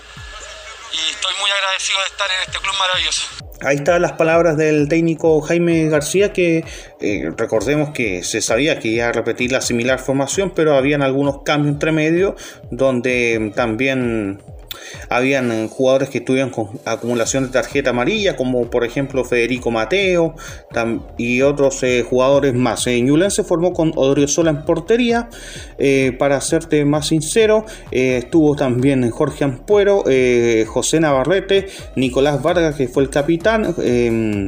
Y 0.93 1.11
estoy 1.11 1.35
muy 1.37 1.51
agradecido 1.51 2.01
de 2.01 2.07
estar 2.07 2.31
en 2.31 2.41
este 2.43 2.59
club 2.59 2.77
maravilloso. 2.77 3.46
Ahí 3.63 3.77
están 3.77 4.03
las 4.03 4.13
palabras 4.13 4.57
del 4.57 4.89
técnico 4.89 5.41
Jaime 5.41 5.89
García 5.89 6.33
que 6.33 6.65
eh, 7.01 7.31
recordemos 7.37 7.91
que 7.91 8.23
se 8.23 8.43
sabía 8.43 8.79
que 8.79 8.89
iba 8.89 9.09
a 9.09 9.13
repetir 9.13 9.51
la 9.51 9.63
similar 9.63 9.99
formación, 9.99 10.53
pero 10.55 10.75
habían 10.75 11.03
algunos 11.03 11.43
cambios 11.43 11.75
entre 11.75 11.93
medio 11.93 12.37
donde 12.71 13.53
también 13.55 14.43
habían 15.09 15.53
eh, 15.53 15.69
jugadores 15.71 16.09
que 16.09 16.21
tuvieron 16.21 16.51
con 16.51 16.69
acumulación 16.85 17.45
de 17.45 17.51
tarjeta 17.51 17.91
amarilla, 17.91 18.37
como 18.37 18.71
por 18.71 18.85
ejemplo 18.85 19.25
Federico 19.25 19.71
Mateo 19.71 20.35
y 21.17 21.43
otros 21.43 21.83
eh, 21.83 22.05
jugadores 22.09 22.55
más. 22.55 22.87
Eh, 22.87 23.05
se 23.29 23.45
formó 23.45 23.73
con 23.73 23.93
Odriozola 23.97 24.51
en 24.51 24.65
portería. 24.65 25.29
Eh, 25.79 26.15
para 26.19 26.41
serte 26.41 26.85
más 26.85 27.09
sincero, 27.09 27.65
estuvo 27.91 28.57
también 28.57 29.09
Jorge 29.11 29.45
Ampuero, 29.45 30.05
José 30.67 31.01
Navarrete, 31.01 31.67
Nicolás 31.97 32.43
Vargas, 32.43 32.77
que 32.77 32.89
fue 32.89 33.03
el 33.03 33.11
capitán, 33.11 33.75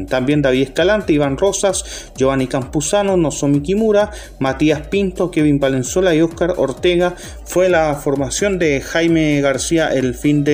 también 0.08 0.42
David 0.42 0.62
Escalante, 0.62 1.12
Iván 1.12 1.36
Rosas, 1.36 2.12
Giovanni 2.16 2.46
Campuzano, 2.46 3.16
Nozomi 3.16 3.60
Kimura, 3.60 4.10
Matías 4.38 4.86
Pinto, 4.88 5.30
Kevin 5.30 5.58
Valenzuela 5.58 6.14
y 6.14 6.22
Oscar 6.22 6.54
Ortega. 6.56 7.14
Fue 7.44 7.68
la 7.68 7.94
formación 7.94 8.58
de 8.58 8.80
Jaime 8.80 9.40
García 9.40 9.88
el 9.88 10.14
fin 10.14 10.44
de 10.44 10.47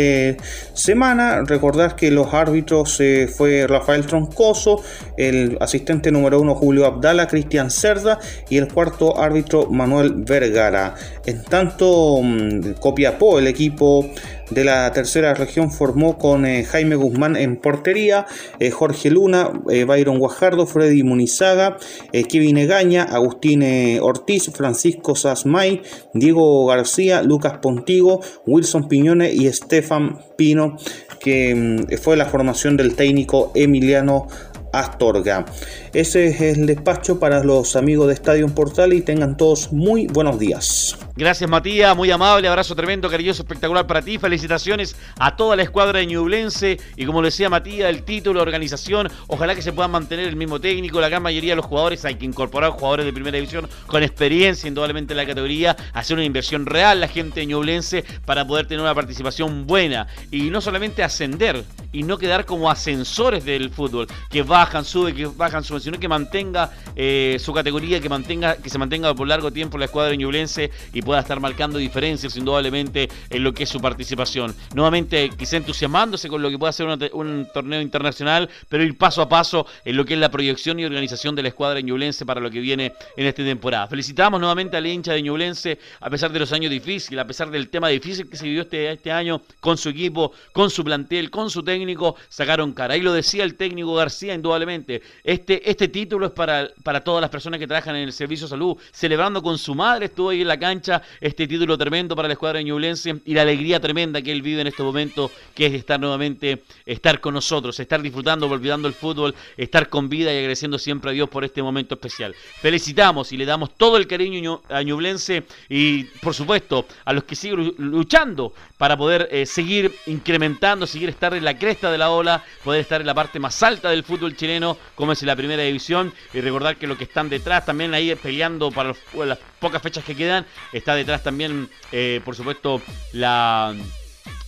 semana. 0.72 1.42
Recordar 1.44 1.96
que 1.96 2.10
los 2.10 2.32
árbitros 2.32 3.00
eh, 3.00 3.28
fue 3.28 3.66
Rafael 3.66 4.06
Troncoso, 4.06 4.82
el 5.16 5.56
asistente 5.60 6.10
número 6.10 6.40
uno 6.40 6.54
Julio 6.54 6.86
Abdala, 6.86 7.26
Cristian 7.26 7.70
Cerda 7.70 8.18
y 8.48 8.58
el 8.58 8.72
cuarto 8.72 9.18
árbitro 9.20 9.66
Manuel 9.70 10.14
Vergara. 10.16 10.94
En 11.26 11.42
tanto, 11.44 12.20
mm, 12.22 12.74
Copiapó, 12.80 13.38
el 13.38 13.46
equipo 13.46 14.10
de 14.50 14.64
la 14.64 14.92
tercera 14.92 15.34
región 15.34 15.70
formó 15.70 16.18
con 16.18 16.46
eh, 16.46 16.64
Jaime 16.64 16.96
Guzmán 16.96 17.36
en 17.36 17.56
portería, 17.56 18.26
eh, 18.58 18.70
Jorge 18.70 19.10
Luna, 19.10 19.50
eh, 19.70 19.84
Byron 19.84 20.18
Guajardo, 20.18 20.66
Freddy 20.66 21.02
Munizaga, 21.02 21.78
Kevin 22.12 22.58
Egaña, 22.58 23.04
Agustín 23.04 23.62
Ortiz, 24.00 24.50
Francisco 24.52 25.14
Sasmay, 25.14 25.82
Diego 26.12 26.66
García, 26.66 27.22
Lucas 27.22 27.58
Pontigo, 27.60 28.20
Wilson 28.46 28.88
Piñone 28.88 29.32
y 29.32 29.46
Estefan 29.46 30.18
Pino, 30.36 30.76
que 31.20 31.54
mm, 31.54 31.96
fue 31.98 32.16
la 32.16 32.26
formación 32.26 32.76
del 32.76 32.94
técnico 32.94 33.52
Emiliano 33.54 34.26
Astorga. 34.72 35.44
Ese 35.92 36.26
es 36.26 36.40
el 36.40 36.66
despacho 36.66 37.18
para 37.18 37.42
los 37.44 37.76
amigos 37.76 38.08
de 38.08 38.14
Estadio 38.14 38.48
Portal 38.48 38.92
y 38.92 39.02
tengan 39.02 39.36
todos 39.36 39.72
muy 39.72 40.06
buenos 40.06 40.38
días. 40.38 40.98
Gracias 41.16 41.48
Matías, 41.48 41.96
muy 41.96 42.10
amable, 42.10 42.48
abrazo 42.48 42.74
tremendo, 42.74 43.08
cariñoso, 43.08 43.42
espectacular 43.42 43.86
para 43.86 44.02
ti. 44.02 44.18
Felicitaciones 44.18 44.96
a 45.16 45.36
toda 45.36 45.54
la 45.54 45.62
escuadra 45.62 46.00
de 46.00 46.06
Ñublense 46.06 46.80
y 46.96 47.06
como 47.06 47.22
decía 47.22 47.48
Matías, 47.48 47.88
el 47.88 48.02
título, 48.02 48.42
organización, 48.42 49.08
ojalá 49.28 49.54
que 49.54 49.62
se 49.62 49.72
puedan 49.72 49.92
mantener 49.92 50.26
el 50.26 50.34
mismo 50.34 50.60
técnico, 50.60 51.00
la 51.00 51.08
gran 51.08 51.22
mayoría 51.22 51.52
de 51.52 51.56
los 51.56 51.66
jugadores, 51.66 52.04
hay 52.04 52.16
que 52.16 52.24
incorporar 52.24 52.72
jugadores 52.72 53.06
de 53.06 53.12
primera 53.12 53.36
división 53.36 53.68
con 53.86 54.02
experiencia 54.02 54.66
indudablemente 54.66 55.12
en 55.12 55.18
la 55.18 55.26
categoría, 55.26 55.76
hacer 55.92 56.16
una 56.16 56.24
inversión 56.24 56.66
real 56.66 56.98
la 56.98 57.06
gente 57.06 57.38
de 57.38 57.46
Ñublense 57.46 58.04
para 58.24 58.44
poder 58.44 58.66
tener 58.66 58.80
una 58.80 58.92
participación 58.92 59.68
buena 59.68 60.08
y 60.32 60.50
no 60.50 60.60
solamente 60.60 61.04
ascender 61.04 61.62
y 61.92 62.02
no 62.02 62.18
quedar 62.18 62.44
como 62.44 62.68
ascensores 62.72 63.44
del 63.44 63.70
fútbol, 63.70 64.08
que 64.30 64.42
bajan, 64.42 64.84
suben, 64.84 65.14
que 65.14 65.26
bajan, 65.26 65.62
suben, 65.62 65.80
sino 65.80 66.00
que 66.00 66.08
mantenga 66.08 66.72
eh, 66.96 67.36
su 67.38 67.52
categoría, 67.52 68.00
que 68.00 68.08
mantenga, 68.08 68.56
que 68.56 68.68
se 68.68 68.78
mantenga 68.78 69.14
por 69.14 69.28
largo 69.28 69.52
tiempo 69.52 69.78
la 69.78 69.84
escuadra 69.84 70.10
de 70.10 70.16
Ñublense 70.16 70.72
y 70.92 71.03
pueda 71.04 71.20
estar 71.20 71.38
marcando 71.40 71.78
diferencias 71.78 72.36
indudablemente 72.36 73.08
en 73.30 73.44
lo 73.44 73.52
que 73.52 73.64
es 73.64 73.68
su 73.68 73.80
participación. 73.80 74.54
Nuevamente, 74.74 75.30
quizá 75.36 75.56
entusiasmándose 75.56 76.28
con 76.28 76.42
lo 76.42 76.50
que 76.50 76.58
pueda 76.58 76.72
ser 76.72 76.86
un 76.86 77.48
torneo 77.52 77.80
internacional, 77.80 78.48
pero 78.68 78.82
ir 78.82 78.96
paso 78.96 79.22
a 79.22 79.28
paso 79.28 79.66
en 79.84 79.96
lo 79.96 80.04
que 80.04 80.14
es 80.14 80.20
la 80.20 80.30
proyección 80.30 80.80
y 80.80 80.84
organización 80.84 81.34
de 81.34 81.42
la 81.42 81.48
escuadra 81.48 81.80
Ñublense 81.80 82.26
para 82.26 82.40
lo 82.40 82.50
que 82.50 82.60
viene 82.60 82.92
en 83.16 83.26
esta 83.26 83.44
temporada. 83.44 83.86
Felicitamos 83.86 84.40
nuevamente 84.40 84.76
al 84.76 84.86
hincha 84.86 85.12
de 85.12 85.22
Ñublense, 85.22 85.78
a 86.00 86.10
pesar 86.10 86.32
de 86.32 86.38
los 86.38 86.52
años 86.52 86.70
difíciles, 86.70 87.20
a 87.20 87.26
pesar 87.26 87.50
del 87.50 87.68
tema 87.68 87.88
difícil 87.88 88.28
que 88.28 88.36
se 88.36 88.44
vivió 88.44 88.62
este, 88.62 88.90
este 88.90 89.12
año 89.12 89.42
con 89.60 89.76
su 89.76 89.88
equipo, 89.88 90.32
con 90.52 90.70
su 90.70 90.84
plantel, 90.84 91.30
con 91.30 91.50
su 91.50 91.62
técnico, 91.62 92.16
sacaron 92.28 92.72
cara. 92.72 92.94
Ahí 92.94 93.00
lo 93.00 93.12
decía 93.12 93.44
el 93.44 93.54
técnico 93.54 93.94
García, 93.94 94.34
indudablemente. 94.34 95.02
Este, 95.22 95.68
este 95.68 95.88
título 95.88 96.26
es 96.26 96.32
para, 96.32 96.70
para 96.82 97.02
todas 97.02 97.20
las 97.20 97.30
personas 97.30 97.60
que 97.60 97.66
trabajan 97.66 97.96
en 97.96 98.04
el 98.04 98.12
servicio 98.12 98.46
de 98.46 98.50
salud, 98.50 98.76
celebrando 98.92 99.42
con 99.42 99.58
su 99.58 99.74
madre, 99.74 100.06
estuvo 100.06 100.30
ahí 100.30 100.42
en 100.42 100.48
la 100.48 100.58
cancha 100.58 100.93
este 101.20 101.46
título 101.46 101.76
tremendo 101.78 102.16
para 102.16 102.28
la 102.28 102.34
escuadra 102.34 102.60
ñublense 102.62 103.20
y 103.24 103.34
la 103.34 103.42
alegría 103.42 103.80
tremenda 103.80 104.22
que 104.22 104.32
él 104.32 104.42
vive 104.42 104.60
en 104.60 104.66
este 104.66 104.82
momento, 104.82 105.30
que 105.54 105.66
es 105.66 105.74
estar 105.74 105.98
nuevamente, 106.00 106.62
estar 106.86 107.20
con 107.20 107.34
nosotros, 107.34 107.78
estar 107.80 108.02
disfrutando, 108.02 108.48
olvidando 108.48 108.88
el 108.88 108.94
fútbol, 108.94 109.34
estar 109.56 109.88
con 109.88 110.08
vida 110.08 110.32
y 110.32 110.38
agradeciendo 110.38 110.78
siempre 110.78 111.10
a 111.10 111.14
Dios 111.14 111.28
por 111.28 111.44
este 111.44 111.62
momento 111.62 111.94
especial. 111.94 112.34
Felicitamos 112.60 113.32
y 113.32 113.36
le 113.36 113.44
damos 113.44 113.74
todo 113.76 113.96
el 113.96 114.06
cariño 114.06 114.62
a 114.68 114.82
Ñublense 114.82 115.44
y, 115.68 116.04
por 116.22 116.34
supuesto, 116.34 116.86
a 117.04 117.12
los 117.12 117.24
que 117.24 117.36
siguen 117.36 117.74
luchando 117.78 118.52
para 118.78 118.96
poder 118.96 119.28
eh, 119.30 119.46
seguir 119.46 119.94
incrementando, 120.06 120.86
seguir 120.86 121.08
estar 121.08 121.34
en 121.34 121.44
la 121.44 121.58
cresta 121.58 121.90
de 121.90 121.98
la 121.98 122.10
ola, 122.10 122.42
poder 122.62 122.80
estar 122.80 123.00
en 123.00 123.06
la 123.06 123.14
parte 123.14 123.38
más 123.38 123.62
alta 123.62 123.90
del 123.90 124.04
fútbol 124.04 124.36
chileno, 124.36 124.76
como 124.94 125.12
es 125.12 125.22
la 125.22 125.36
primera 125.36 125.62
división, 125.62 126.12
y 126.32 126.40
recordar 126.40 126.76
que 126.76 126.86
los 126.86 126.98
que 126.98 127.04
están 127.04 127.28
detrás 127.28 127.64
también 127.64 127.94
ahí 127.94 128.14
peleando 128.14 128.70
para 128.70 128.94
las 129.24 129.38
pocas 129.64 129.80
fechas 129.80 130.04
que 130.04 130.14
quedan, 130.14 130.44
Está 130.72 130.94
detrás 130.94 131.22
también, 131.22 131.70
eh, 131.90 132.20
por 132.22 132.36
supuesto, 132.36 132.82
la 133.12 133.74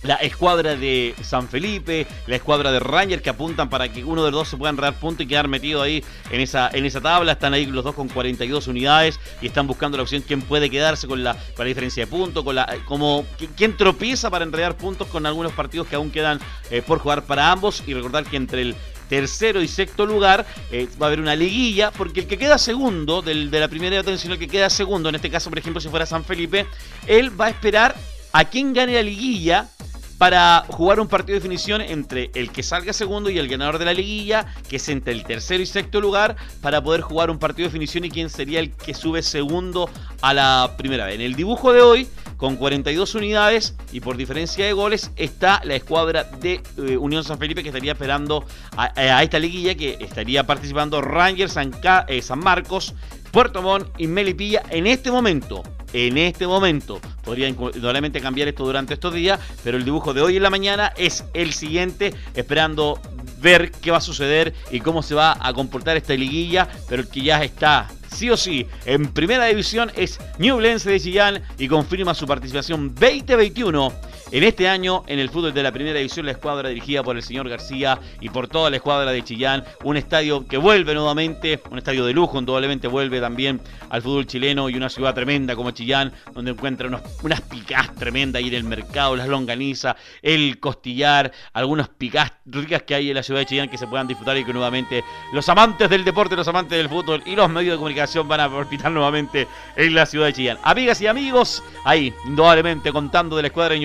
la 0.03 0.15
escuadra 0.15 0.75
de 0.75 1.15
San 1.21 1.47
Felipe, 1.47 2.07
la 2.27 2.35
escuadra 2.35 2.71
de 2.71 2.79
Ranger 2.79 3.21
que 3.21 3.29
apuntan 3.29 3.69
para 3.69 3.91
que 3.91 4.03
uno 4.03 4.23
de 4.23 4.31
los 4.31 4.39
dos 4.39 4.47
se 4.47 4.57
puedan 4.57 4.75
enredar 4.75 4.99
punto 4.99 5.23
y 5.23 5.27
quedar 5.27 5.47
metido 5.47 5.81
ahí 5.81 6.03
en 6.31 6.39
esa, 6.39 6.69
en 6.71 6.85
esa 6.85 7.01
tabla. 7.01 7.33
Están 7.33 7.53
ahí 7.53 7.65
los 7.65 7.83
dos 7.83 7.95
con 7.95 8.07
42 8.07 8.67
unidades 8.67 9.19
y 9.41 9.47
están 9.47 9.67
buscando 9.67 9.97
la 9.97 10.03
opción 10.03 10.23
quién 10.25 10.41
puede 10.41 10.69
quedarse 10.69 11.07
con 11.07 11.23
la, 11.23 11.35
con 11.55 11.65
diferencia 11.65 12.05
de 12.05 12.07
puntos, 12.07 12.43
con 12.43 12.55
la, 12.55 12.77
como 12.85 13.25
quién 13.55 13.75
tropieza 13.75 14.29
para 14.29 14.45
enredar 14.45 14.77
puntos 14.77 15.07
con 15.07 15.25
algunos 15.25 15.51
partidos 15.53 15.87
que 15.87 15.95
aún 15.95 16.11
quedan 16.11 16.39
eh, 16.69 16.81
por 16.81 16.99
jugar 16.99 17.23
para 17.25 17.51
ambos. 17.51 17.83
Y 17.85 17.93
recordar 17.93 18.25
que 18.25 18.37
entre 18.37 18.61
el 18.61 18.75
tercero 19.09 19.61
y 19.61 19.67
sexto 19.67 20.05
lugar, 20.05 20.45
eh, 20.69 20.87
va 21.01 21.05
a 21.05 21.07
haber 21.07 21.21
una 21.21 21.35
liguilla, 21.35 21.91
porque 21.91 22.21
el 22.21 22.27
que 22.27 22.37
queda 22.37 22.57
segundo 22.57 23.21
del, 23.21 23.49
de 23.49 23.59
la 23.61 23.69
primera 23.69 23.97
atención, 23.99 24.33
el 24.33 24.39
que 24.39 24.49
queda 24.49 24.69
segundo, 24.69 25.07
en 25.07 25.15
este 25.15 25.29
caso, 25.29 25.49
por 25.49 25.57
ejemplo, 25.57 25.79
si 25.79 25.87
fuera 25.87 26.05
San 26.05 26.25
Felipe, 26.25 26.65
él 27.07 27.39
va 27.39 27.45
a 27.45 27.49
esperar 27.49 27.95
a 28.31 28.45
quien 28.45 28.73
gane 28.73 28.93
la 28.93 29.01
liguilla 29.01 29.69
para 30.17 30.65
jugar 30.67 30.99
un 30.99 31.07
partido 31.07 31.35
de 31.35 31.41
definición 31.41 31.81
entre 31.81 32.31
el 32.33 32.51
que 32.51 32.63
salga 32.63 32.91
segundo 32.91 33.29
y 33.29 33.37
el 33.37 33.47
ganador 33.47 33.77
de 33.77 33.85
la 33.85 33.93
liguilla, 33.93 34.47
que 34.67 34.77
es 34.77 34.89
entre 34.89 35.13
el 35.13 35.23
tercero 35.23 35.61
y 35.61 35.65
sexto 35.65 36.01
lugar, 36.01 36.35
para 36.61 36.81
poder 36.81 37.01
jugar 37.01 37.29
un 37.29 37.37
partido 37.37 37.67
de 37.67 37.73
definición 37.73 38.05
y 38.05 38.09
quién 38.09 38.29
sería 38.29 38.59
el 38.59 38.71
que 38.71 38.93
sube 38.93 39.21
segundo 39.21 39.89
a 40.21 40.33
la 40.33 40.73
primera 40.77 41.05
vez. 41.05 41.15
En 41.15 41.21
el 41.21 41.35
dibujo 41.35 41.71
de 41.71 41.81
hoy, 41.81 42.07
con 42.37 42.55
42 42.55 43.15
unidades 43.15 43.75
y 43.91 43.99
por 43.99 44.15
diferencia 44.15 44.65
de 44.65 44.73
goles, 44.73 45.11
está 45.15 45.61
la 45.63 45.75
escuadra 45.75 46.23
de 46.23 46.61
eh, 46.77 46.97
Unión 46.97 47.23
San 47.23 47.39
Felipe 47.39 47.63
que 47.63 47.69
estaría 47.69 47.93
esperando 47.93 48.45
a, 48.77 49.23
esta 49.23 49.39
liguilla, 49.39 49.75
que 49.75 49.97
estaría 49.99 50.45
participando 50.45 51.01
Rangers, 51.01 51.53
San, 51.53 51.71
eh, 52.07 52.21
San 52.21 52.39
Marcos, 52.39 52.93
Puerto 53.31 53.61
Montt 53.61 53.89
y 53.97 54.07
Melipilla 54.07 54.63
en 54.69 54.87
este 54.87 55.11
momento 55.11 55.63
en 55.93 56.17
este 56.17 56.45
momento. 56.47 56.99
Podría 57.23 57.47
indudablemente 57.47 58.21
cambiar 58.21 58.47
esto 58.47 58.65
durante 58.65 58.93
estos 58.93 59.13
días, 59.13 59.39
pero 59.63 59.77
el 59.77 59.85
dibujo 59.85 60.13
de 60.13 60.21
hoy 60.21 60.37
en 60.37 60.43
la 60.43 60.49
mañana 60.49 60.93
es 60.97 61.23
el 61.33 61.53
siguiente, 61.53 62.13
esperando 62.35 62.99
ver 63.39 63.71
qué 63.71 63.91
va 63.91 63.97
a 63.97 64.01
suceder 64.01 64.53
y 64.71 64.79
cómo 64.79 65.03
se 65.03 65.15
va 65.15 65.37
a 65.39 65.53
comportar 65.53 65.97
esta 65.97 66.13
liguilla, 66.13 66.67
pero 66.89 67.03
el 67.03 67.07
que 67.07 67.21
ya 67.21 67.43
está 67.43 67.87
sí 68.11 68.29
o 68.29 68.37
sí 68.37 68.67
en 68.85 69.07
primera 69.07 69.45
división 69.45 69.91
es 69.95 70.19
Newblense 70.37 70.89
de 70.89 70.99
Chillán 70.99 71.41
y 71.57 71.67
confirma 71.67 72.13
su 72.13 72.25
participación 72.25 72.93
2021 72.95 73.93
en 74.31 74.43
este 74.43 74.67
año 74.67 75.03
en 75.07 75.19
el 75.19 75.29
fútbol 75.29 75.53
de 75.53 75.63
la 75.63 75.71
primera 75.71 75.97
división 75.97 76.25
la 76.25 76.33
escuadra 76.33 76.69
dirigida 76.69 77.03
por 77.03 77.15
el 77.15 77.23
señor 77.23 77.47
García 77.47 77.99
y 78.19 78.29
por 78.29 78.47
toda 78.47 78.69
la 78.69 78.77
escuadra 78.77 79.11
de 79.11 79.23
Chillán, 79.23 79.63
un 79.83 79.97
estadio 79.97 80.47
que 80.47 80.57
vuelve 80.57 80.93
nuevamente, 80.93 81.61
un 81.71 81.77
estadio 81.77 82.05
de 82.05 82.13
lujo, 82.13 82.37
indudablemente 82.37 82.87
vuelve 82.87 83.21
también 83.21 83.61
al 83.89 84.01
fútbol 84.01 84.27
chileno 84.27 84.69
y 84.69 84.75
una 84.75 84.89
ciudad 84.89 85.13
tremenda 85.13 85.55
como 85.55 85.71
Chillán, 85.71 86.11
donde 86.33 86.51
encuentra 86.51 86.89
unas 87.23 87.41
picás 87.41 87.93
tremendas 87.95 88.41
ahí 88.41 88.49
en 88.49 88.55
el 88.55 88.63
mercado, 88.63 89.15
las 89.15 89.27
longanizas, 89.27 89.95
el 90.21 90.59
costillar, 90.59 91.31
algunas 91.53 91.89
picás 91.89 92.33
ricas 92.45 92.83
que 92.83 92.95
hay 92.95 93.09
en 93.09 93.15
la 93.15 93.23
ciudad 93.23 93.41
de 93.41 93.45
Chillán 93.45 93.69
que 93.69 93.77
se 93.77 93.87
puedan 93.87 94.07
disfrutar 94.07 94.37
y 94.37 94.43
que 94.43 94.53
nuevamente 94.53 95.03
los 95.33 95.47
amantes 95.49 95.89
del 95.89 96.03
deporte, 96.03 96.35
los 96.35 96.47
amantes 96.47 96.77
del 96.77 96.89
fútbol 96.89 97.23
y 97.25 97.35
los 97.35 97.49
medios 97.49 97.73
de 97.73 97.77
comunicación 97.77 98.27
van 98.27 98.41
a 98.41 98.49
palpitar 98.49 98.91
nuevamente 98.91 99.47
en 99.75 99.95
la 99.95 100.05
ciudad 100.05 100.27
de 100.27 100.33
Chillán. 100.33 100.57
Amigas 100.63 101.01
y 101.01 101.07
amigos, 101.07 101.63
ahí, 101.85 102.13
indudablemente 102.25 102.91
contando 102.91 103.35
de 103.35 103.43
la 103.43 103.47
escuadra 103.47 103.75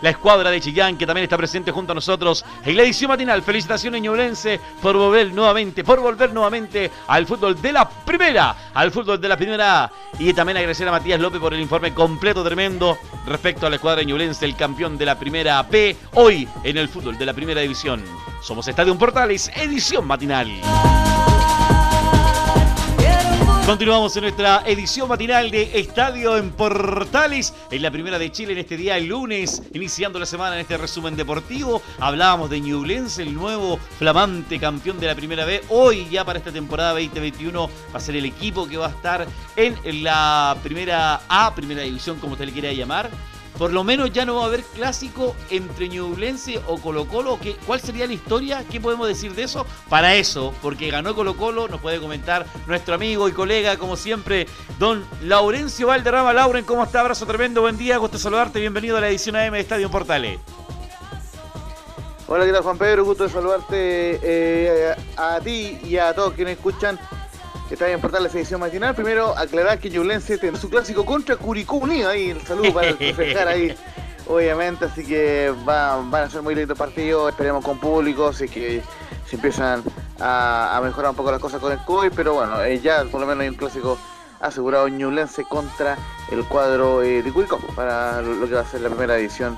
la 0.00 0.10
escuadra 0.10 0.50
de 0.50 0.60
Chillán 0.60 0.96
que 0.96 1.06
también 1.06 1.24
está 1.24 1.36
presente 1.36 1.70
junto 1.70 1.92
a 1.92 1.94
nosotros 1.94 2.44
en 2.64 2.76
la 2.76 2.82
edición 2.82 3.08
matinal. 3.08 3.42
Felicitaciones 3.42 4.00
ñublense 4.00 4.60
por 4.80 4.96
volver 4.96 5.32
nuevamente, 5.32 5.84
por 5.84 6.00
volver 6.00 6.32
nuevamente 6.32 6.90
al 7.08 7.26
fútbol 7.26 7.60
de 7.60 7.72
la 7.72 7.88
primera, 7.88 8.70
al 8.74 8.90
fútbol 8.90 9.20
de 9.20 9.28
la 9.28 9.36
primera. 9.36 9.90
Y 10.18 10.32
también 10.32 10.56
agradecer 10.56 10.88
a 10.88 10.92
Matías 10.92 11.20
López 11.20 11.40
por 11.40 11.54
el 11.54 11.60
informe 11.60 11.92
completo, 11.92 12.42
tremendo, 12.44 12.98
respecto 13.26 13.66
a 13.66 13.70
la 13.70 13.76
escuadra 13.76 14.02
ñublense, 14.02 14.44
el 14.44 14.56
campeón 14.56 14.96
de 14.96 15.06
la 15.06 15.18
primera 15.18 15.62
P, 15.68 15.96
hoy 16.14 16.48
en 16.64 16.76
el 16.76 16.88
fútbol 16.88 17.18
de 17.18 17.26
la 17.26 17.34
primera 17.34 17.60
división. 17.60 18.02
Somos 18.40 18.66
Estadio 18.68 18.96
Portales, 18.96 19.50
edición 19.56 20.06
matinal. 20.06 20.50
Continuamos 23.66 24.16
en 24.16 24.22
nuestra 24.24 24.64
edición 24.66 25.08
matinal 25.08 25.48
de 25.50 25.78
Estadio 25.78 26.36
en 26.36 26.50
Portales, 26.50 27.54
en 27.70 27.80
la 27.80 27.92
primera 27.92 28.18
de 28.18 28.32
Chile 28.32 28.52
en 28.52 28.58
este 28.58 28.76
día, 28.76 28.96
el 28.96 29.06
lunes, 29.06 29.62
iniciando 29.72 30.18
la 30.18 30.26
semana 30.26 30.56
en 30.56 30.62
este 30.62 30.76
resumen 30.76 31.14
deportivo. 31.14 31.80
Hablábamos 32.00 32.50
de 32.50 32.60
Ñublense, 32.60 33.22
el 33.22 33.32
nuevo 33.32 33.78
flamante 33.98 34.58
campeón 34.58 34.98
de 34.98 35.06
la 35.06 35.14
primera 35.14 35.44
B. 35.44 35.62
Hoy, 35.68 36.08
ya 36.10 36.24
para 36.24 36.40
esta 36.40 36.50
temporada 36.50 36.90
2021, 36.90 37.70
va 37.94 37.98
a 37.98 38.00
ser 38.00 38.16
el 38.16 38.24
equipo 38.24 38.66
que 38.66 38.76
va 38.76 38.86
a 38.86 38.90
estar 38.90 39.26
en 39.54 40.02
la 40.02 40.56
primera 40.64 41.20
A, 41.28 41.54
primera 41.54 41.82
división, 41.82 42.18
como 42.18 42.32
usted 42.32 42.46
le 42.46 42.52
quiera 42.52 42.72
llamar 42.72 43.10
por 43.62 43.72
lo 43.72 43.84
menos 43.84 44.12
ya 44.12 44.24
no 44.24 44.34
va 44.34 44.42
a 44.42 44.46
haber 44.46 44.64
clásico 44.64 45.36
entre 45.48 45.88
Ñublense 45.88 46.60
o 46.66 46.80
Colo 46.80 47.06
Colo. 47.06 47.38
¿Qué, 47.40 47.54
¿Cuál 47.64 47.80
sería 47.80 48.08
la 48.08 48.12
historia? 48.12 48.64
¿Qué 48.68 48.80
podemos 48.80 49.06
decir 49.06 49.36
de 49.36 49.44
eso? 49.44 49.64
Para 49.88 50.16
eso, 50.16 50.52
porque 50.60 50.90
ganó 50.90 51.14
Colo 51.14 51.36
Colo, 51.36 51.68
nos 51.68 51.80
puede 51.80 52.00
comentar 52.00 52.44
nuestro 52.66 52.96
amigo 52.96 53.28
y 53.28 53.32
colega, 53.32 53.76
como 53.76 53.94
siempre, 53.94 54.48
don 54.80 55.04
Laurencio 55.22 55.86
Valderrama. 55.86 56.32
Lauren, 56.32 56.64
¿cómo 56.64 56.82
está? 56.82 57.02
Abrazo 57.02 57.24
tremendo, 57.24 57.60
buen 57.60 57.78
día, 57.78 57.98
gusto 57.98 58.18
saludarte, 58.18 58.58
bienvenido 58.58 58.96
a 58.96 59.00
la 59.00 59.08
edición 59.08 59.36
AM 59.36 59.52
de 59.52 59.60
Estadio 59.60 59.88
Portales. 59.88 60.40
Hola, 62.26 62.44
¿qué 62.44 62.50
tal 62.50 62.62
Juan 62.64 62.78
Pedro? 62.78 63.04
Gusto 63.04 63.22
de 63.22 63.30
saludarte 63.30 64.18
eh, 64.24 64.96
a 65.16 65.38
ti 65.38 65.78
y 65.84 65.98
a 65.98 66.12
todos 66.12 66.32
quienes 66.32 66.56
escuchan 66.56 66.98
está 67.72 67.86
bien 67.86 68.00
portal 68.00 68.22
la 68.22 68.28
edición 68.28 68.60
matinal. 68.60 68.94
Primero, 68.94 69.36
aclarar 69.36 69.78
que 69.78 69.88
Ñublense 69.88 70.38
tiene 70.38 70.58
su 70.58 70.68
clásico 70.68 71.04
contra 71.04 71.36
Curicó 71.36 71.76
Unido. 71.76 72.10
Ahí, 72.10 72.30
el 72.30 72.42
saludo 72.42 72.72
para 72.74 72.94
festejar 72.94 73.48
ahí, 73.48 73.74
obviamente. 74.26 74.84
Así 74.84 75.04
que 75.04 75.52
van 75.64 76.14
a 76.14 76.30
ser 76.30 76.42
muy 76.42 76.54
lindos 76.54 76.76
partidos. 76.76 77.30
Esperemos 77.30 77.64
con 77.64 77.78
público, 77.78 78.28
así 78.28 78.48
que 78.48 78.82
se 79.26 79.36
empiezan 79.36 79.82
a, 80.20 80.80
mejorar 80.82 81.10
un 81.10 81.16
poco 81.16 81.30
las 81.30 81.40
cosas 81.40 81.60
con 81.60 81.72
el 81.72 81.78
COVID. 81.78 82.12
Pero 82.14 82.34
bueno, 82.34 82.62
eh, 82.62 82.78
ya 82.80 83.04
por 83.04 83.20
lo 83.20 83.26
menos 83.26 83.42
hay 83.42 83.48
un 83.48 83.56
clásico 83.56 83.98
asegurado 84.40 84.88
Ñublense 84.88 85.44
contra 85.44 85.96
el 86.30 86.44
cuadro 86.44 87.02
eh, 87.02 87.22
de 87.22 87.32
Curicó 87.32 87.58
para 87.74 88.20
lo 88.20 88.46
que 88.46 88.54
va 88.54 88.60
a 88.60 88.66
ser 88.66 88.82
la 88.82 88.88
primera 88.88 89.16
edición 89.16 89.56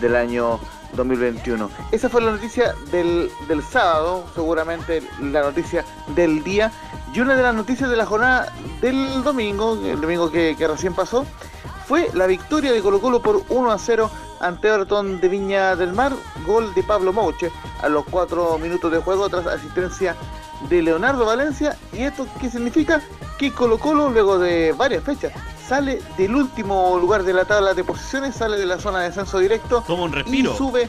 del 0.00 0.16
año 0.16 0.58
2021. 0.94 1.70
Esa 1.92 2.08
fue 2.08 2.20
la 2.20 2.32
noticia 2.32 2.74
del, 2.90 3.30
del 3.48 3.62
sábado, 3.62 4.24
seguramente 4.34 5.02
la 5.20 5.42
noticia 5.42 5.84
del 6.14 6.42
día. 6.42 6.72
Y 7.14 7.20
una 7.20 7.36
de 7.36 7.44
las 7.44 7.54
noticias 7.54 7.88
de 7.88 7.96
la 7.96 8.06
jornada 8.06 8.52
del 8.80 9.22
domingo, 9.22 9.78
el 9.84 10.00
domingo 10.00 10.32
que, 10.32 10.56
recién 10.58 10.94
pasó, 10.94 11.24
fue 11.86 12.10
la 12.12 12.26
victoria 12.26 12.72
de 12.72 12.82
Colo 12.82 13.00
Colo 13.00 13.22
por 13.22 13.44
1 13.48 13.70
a 13.70 13.78
0 13.78 14.10
ante 14.40 14.66
Everton 14.66 15.20
de 15.20 15.28
Viña 15.28 15.76
del 15.76 15.92
Mar, 15.92 16.12
gol 16.44 16.74
de 16.74 16.82
Pablo 16.82 17.12
Mouche 17.12 17.52
a 17.82 17.88
los 17.88 18.04
4 18.10 18.58
minutos 18.58 18.90
de 18.90 18.98
juego 18.98 19.28
tras 19.28 19.46
asistencia 19.46 20.16
de 20.68 20.82
Leonardo 20.82 21.24
Valencia. 21.24 21.76
¿Y 21.92 22.02
esto 22.02 22.26
qué 22.40 22.50
significa? 22.50 23.00
Que 23.38 23.52
Colo 23.52 23.78
Colo, 23.78 24.08
luego 24.08 24.40
de 24.40 24.72
varias 24.72 25.04
fechas, 25.04 25.32
sale 25.68 26.02
del 26.18 26.34
último 26.34 26.98
lugar 26.98 27.22
de 27.22 27.32
la 27.32 27.44
tabla 27.44 27.74
de 27.74 27.84
posiciones, 27.84 28.34
sale 28.34 28.58
de 28.58 28.66
la 28.66 28.80
zona 28.80 28.98
de 28.98 29.10
descenso 29.10 29.38
directo. 29.38 29.84
Como 29.86 30.02
un 30.02 30.12
respiro. 30.12 30.52
Y 30.52 30.56
sube, 30.56 30.88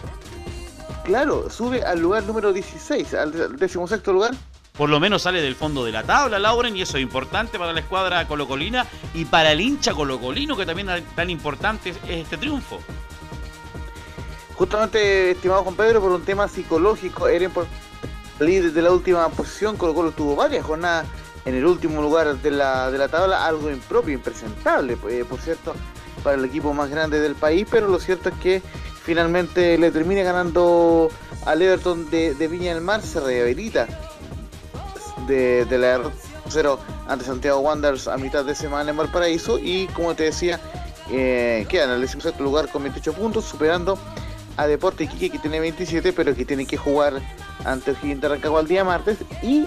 claro, 1.03 1.51
sube 1.51 1.83
al 1.83 1.99
lugar 1.99 2.23
número 2.23 2.51
16, 2.51 3.13
al 3.13 3.57
decimosexto 3.57 4.11
lugar 4.11 4.33
por 4.77 4.89
lo 4.89 4.99
menos 4.99 5.21
sale 5.21 5.41
del 5.41 5.55
fondo 5.55 5.85
de 5.85 5.91
la 5.91 6.03
tabla, 6.03 6.37
Lauren, 6.37 6.75
y 6.75 6.81
eso 6.81 6.97
es 6.97 7.03
importante 7.03 7.57
para 7.57 7.73
la 7.73 7.79
escuadra 7.79 8.27
colocolina 8.27 8.85
y 9.13 9.25
para 9.25 9.51
el 9.51 9.61
hincha 9.61 9.93
colocolino, 9.93 10.57
que 10.57 10.65
también 10.65 10.89
tan 11.15 11.29
importante 11.29 11.91
es 11.91 11.97
este 12.07 12.37
triunfo. 12.37 12.79
Justamente, 14.55 15.31
estimado 15.31 15.63
Juan 15.63 15.75
Pedro, 15.75 16.01
por 16.01 16.11
un 16.11 16.23
tema 16.23 16.47
psicológico, 16.47 17.27
era 17.27 17.45
importante 17.45 17.77
salir 18.37 18.73
de 18.73 18.81
la 18.81 18.91
última 18.91 19.27
posición, 19.29 19.77
Colo 19.77 19.93
Colo 19.93 20.11
tuvo 20.11 20.35
varias 20.35 20.65
jornadas 20.65 21.05
en 21.45 21.55
el 21.55 21.65
último 21.65 22.01
lugar 22.01 22.35
de 22.37 22.51
la, 22.51 22.91
de 22.91 22.97
la 22.97 23.07
tabla, 23.07 23.45
algo 23.45 23.69
impropio, 23.69 24.13
impresentable, 24.13 24.97
eh, 25.09 25.23
por 25.27 25.39
cierto, 25.39 25.73
para 26.23 26.35
el 26.35 26.43
equipo 26.43 26.73
más 26.73 26.89
grande 26.89 27.19
del 27.19 27.35
país, 27.35 27.67
pero 27.69 27.87
lo 27.87 27.99
cierto 27.99 28.29
es 28.29 28.35
que 28.35 28.61
finalmente 29.03 29.77
le 29.77 29.91
termina 29.91 30.23
ganando 30.23 31.09
al 31.45 31.61
Everton 31.61 32.09
de, 32.09 32.33
de 32.33 32.47
Viña 32.47 32.73
del 32.73 32.83
Mar, 32.83 33.01
se 33.01 33.19
rehabilita 33.19 33.87
de, 35.27 35.65
de 35.65 35.77
la 35.77 35.97
R0 35.97 36.77
ante 37.07 37.25
Santiago 37.25 37.59
Wanderers 37.59 38.07
a 38.07 38.17
mitad 38.17 38.45
de 38.45 38.55
semana 38.55 38.91
en 38.91 38.97
Valparaíso 38.97 39.59
y 39.59 39.87
como 39.87 40.15
te 40.15 40.23
decía 40.23 40.59
eh, 41.11 41.65
queda 41.69 41.85
en 41.85 41.91
el 41.91 41.99
16 41.99 42.39
lugar 42.39 42.69
con 42.69 42.83
28 42.83 43.13
puntos 43.13 43.45
superando 43.45 43.97
a 44.57 44.67
Deporte 44.67 45.03
Iquique 45.03 45.29
que 45.29 45.39
tiene 45.39 45.59
27 45.59 46.13
pero 46.13 46.35
que 46.35 46.45
tiene 46.45 46.65
que 46.65 46.77
jugar 46.77 47.21
ante 47.63 47.91
el 47.91 47.97
Gigante 47.97 48.27
Rancagua 48.27 48.61
el 48.61 48.67
día 48.67 48.83
martes 48.83 49.17
y 49.41 49.65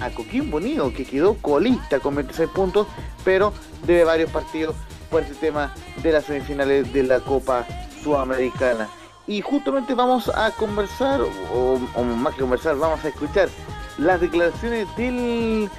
a 0.00 0.10
Coquimbo 0.10 0.58
Unido 0.58 0.92
que 0.92 1.04
quedó 1.04 1.34
colista 1.34 2.00
con 2.00 2.14
26 2.14 2.50
puntos 2.50 2.86
pero 3.24 3.52
debe 3.86 4.04
varios 4.04 4.30
partidos 4.30 4.76
por 5.10 5.22
este 5.22 5.34
tema 5.34 5.72
de 6.02 6.12
las 6.12 6.24
semifinales 6.24 6.92
de 6.92 7.02
la 7.04 7.20
Copa 7.20 7.66
Sudamericana. 8.02 8.88
Y 9.26 9.40
justamente 9.40 9.94
vamos 9.94 10.30
a 10.34 10.50
conversar 10.52 11.20
o, 11.20 11.80
o 11.94 12.04
más 12.04 12.34
que 12.34 12.42
conversar 12.42 12.76
vamos 12.76 13.04
a 13.04 13.08
escuchar 13.08 13.48
las 13.98 14.20
declaraciones 14.20 14.86
del 14.96 15.70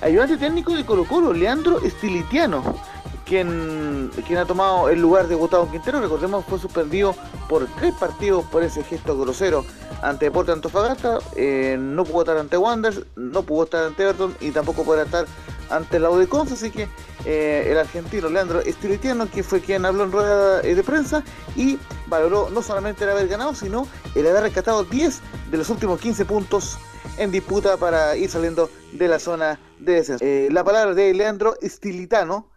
ayudante 0.00 0.36
técnico 0.36 0.74
de 0.74 0.84
Colo 0.84 1.04
Colo, 1.04 1.32
Leandro 1.32 1.80
Estilitiano, 1.80 2.62
quien, 3.24 4.10
quien 4.26 4.38
ha 4.38 4.44
tomado 4.44 4.88
el 4.88 5.00
lugar 5.00 5.28
de 5.28 5.34
Gustavo 5.34 5.70
Quintero. 5.70 6.00
Recordemos, 6.00 6.44
fue 6.46 6.58
suspendido 6.58 7.14
por 7.48 7.66
tres 7.78 7.94
partidos 7.94 8.44
por 8.44 8.62
ese 8.62 8.82
gesto 8.84 9.18
grosero 9.18 9.64
ante 10.02 10.26
Deporte 10.26 10.52
Antofagasta. 10.52 11.18
Eh, 11.34 11.76
no 11.78 12.04
pudo 12.04 12.20
estar 12.20 12.36
ante 12.36 12.56
Wanderers, 12.56 13.02
no 13.16 13.42
pudo 13.42 13.64
estar 13.64 13.84
ante 13.84 14.04
Everton 14.04 14.36
y 14.40 14.50
tampoco 14.50 14.84
podrá 14.84 15.02
estar 15.02 15.26
ante 15.70 15.98
la 15.98 16.10
UDECONS. 16.10 16.52
Así 16.52 16.70
que 16.70 16.88
eh, 17.24 17.68
el 17.70 17.78
argentino 17.78 18.28
Leandro 18.28 18.60
Estilitiano, 18.60 19.28
que 19.28 19.42
fue 19.42 19.60
quien 19.60 19.84
habló 19.84 20.04
en 20.04 20.12
rueda 20.12 20.60
eh, 20.62 20.74
de 20.74 20.82
prensa 20.82 21.24
y 21.56 21.78
valoró 22.06 22.50
no 22.50 22.62
solamente 22.62 23.04
el 23.04 23.10
haber 23.10 23.28
ganado, 23.28 23.54
sino 23.54 23.88
el 24.14 24.26
haber 24.26 24.44
rescatado 24.44 24.84
10 24.84 25.20
de 25.50 25.56
los 25.58 25.68
últimos 25.70 26.00
15 26.00 26.24
puntos 26.24 26.78
en 27.18 27.30
disputa 27.30 27.76
para 27.76 28.16
ir 28.16 28.28
saliendo 28.30 28.70
de 28.92 29.08
la 29.08 29.18
zona 29.18 29.58
de 29.78 29.94
descenso. 29.94 30.24
Eh, 30.24 30.48
la 30.50 30.64
palabra 30.64 30.94
de 30.94 31.12
Leandro 31.14 31.54
Estilitano, 31.60 32.50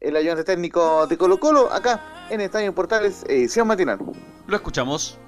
el 0.00 0.16
ayudante 0.16 0.44
técnico 0.44 1.06
de 1.06 1.16
Colo 1.16 1.40
Colo, 1.40 1.72
acá 1.72 2.26
en 2.30 2.40
Estadio 2.40 2.74
Portales, 2.74 3.24
edición 3.28 3.66
matinal. 3.66 3.98
Lo 4.46 4.56
escuchamos. 4.56 5.18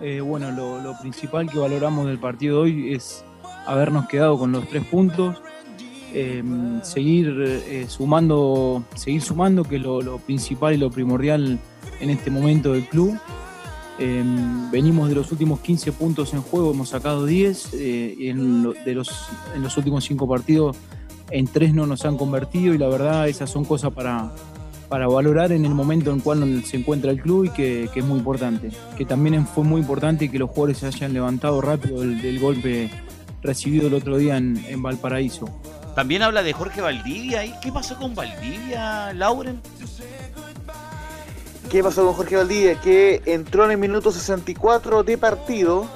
Eh, 0.00 0.20
bueno, 0.20 0.50
lo, 0.50 0.98
principal 1.00 1.50
que 1.50 1.58
valoramos 1.58 2.06
del 2.06 2.18
partido 2.18 2.56
de 2.56 2.62
hoy 2.62 2.94
es 2.94 3.24
habernos 3.66 4.08
quedado 4.08 4.38
con 4.38 4.52
los 4.52 4.68
tres 4.68 4.84
puntos, 4.86 5.40
em, 6.12 6.82
seguir 6.82 7.34
eh, 7.40 7.86
sumando, 7.88 8.82
seguir 8.94 9.22
sumando, 9.22 9.64
que 9.64 9.76
es 9.76 9.82
lo 9.82 10.18
principal 10.18 10.74
y 10.74 10.76
lo 10.78 10.90
primordial 10.90 11.58
en 12.00 12.10
este 12.10 12.30
momento 12.30 12.72
del 12.72 12.88
club. 12.88 13.18
Em, 13.98 14.70
venimos 14.70 15.08
de 15.08 15.14
los 15.14 15.30
últimos 15.32 15.60
15 15.60 15.92
puntos 15.92 16.32
en 16.32 16.42
juego, 16.42 16.72
hemos 16.72 16.88
sacado 16.88 17.26
10. 17.26 17.74
Eh, 17.74 18.16
en, 18.20 18.62
de 18.84 18.94
los, 18.94 19.10
en 19.54 19.62
los 19.62 19.76
últimos 19.76 20.04
5 20.04 20.28
partidos, 20.28 20.76
en 21.30 21.46
3 21.46 21.74
no 21.74 21.86
nos 21.86 22.04
han 22.04 22.16
convertido 22.16 22.74
y 22.74 22.78
la 22.78 22.88
verdad 22.88 23.28
esas 23.28 23.50
son 23.50 23.64
cosas 23.64 23.92
para, 23.92 24.32
para 24.88 25.08
valorar 25.08 25.52
en 25.52 25.64
el 25.64 25.74
momento 25.74 26.10
en 26.10 26.20
cual 26.20 26.62
se 26.64 26.76
encuentra 26.76 27.10
el 27.10 27.20
club 27.20 27.46
y 27.46 27.50
que, 27.50 27.84
es 27.94 28.04
muy 28.04 28.18
importante. 28.18 28.70
Que 28.96 29.04
también 29.04 29.46
fue 29.46 29.64
muy 29.64 29.80
importante 29.80 30.30
que 30.30 30.38
los 30.38 30.50
jugadores 30.50 30.78
se 30.78 30.86
hayan 30.86 31.12
levantado 31.12 31.60
rápido 31.60 32.00
del, 32.00 32.38
golpe 32.38 32.90
recibido 33.42 33.88
el 33.88 33.94
otro 33.94 34.16
día 34.18 34.36
en, 34.36 34.62
en, 34.68 34.82
Valparaíso. 34.82 35.48
También 35.94 36.22
habla 36.22 36.42
de 36.42 36.52
Jorge 36.52 36.80
Valdivia. 36.80 37.44
¿Y 37.44 37.52
qué 37.62 37.72
pasó 37.72 37.96
con 37.96 38.14
Valdivia, 38.14 39.12
Lauren? 39.12 39.60
¿Qué 41.72 41.82
pasó 41.82 42.04
con 42.04 42.12
Jorge 42.12 42.36
Valdivia? 42.36 42.78
Que 42.78 43.22
entró 43.24 43.64
en 43.64 43.70
el 43.70 43.78
minuto 43.78 44.12
64 44.12 45.04
de 45.04 45.16
partido. 45.16 45.86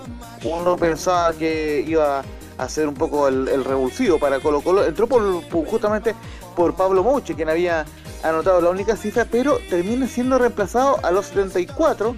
Uno 0.43 0.75
pensaba 0.79 1.35
que 1.35 1.85
iba 1.87 2.21
a 2.21 2.25
hacer 2.57 2.89
un 2.89 2.95
poco 2.95 3.29
el, 3.29 3.63
revulsivo 3.63 4.19
para 4.19 4.41
Colo 4.41 4.63
Colo. 4.63 4.87
Entró 4.87 5.07
por, 5.07 5.23
justamente 5.67 6.15
por 6.55 6.75
Pablo 6.77 7.05
Mouche, 7.05 7.35
quien 7.35 7.51
había 7.51 7.85
anotado 8.23 8.63
la 8.63 8.71
única 8.71 8.97
cifra, 8.97 9.27
pero 9.31 9.59
termina 9.69 10.09
siendo 10.09 10.39
reemplazado 10.39 10.99
a 11.03 11.11
los 11.11 11.27
74 11.27 12.17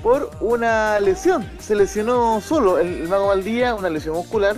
por 0.00 0.30
una 0.40 1.00
lesión. 1.00 1.50
Se 1.58 1.74
lesionó 1.74 2.40
solo 2.40 2.78
el, 2.78 3.08
Mago 3.08 3.26
Valdía, 3.26 3.74
una 3.74 3.90
lesión 3.90 4.14
muscular, 4.14 4.54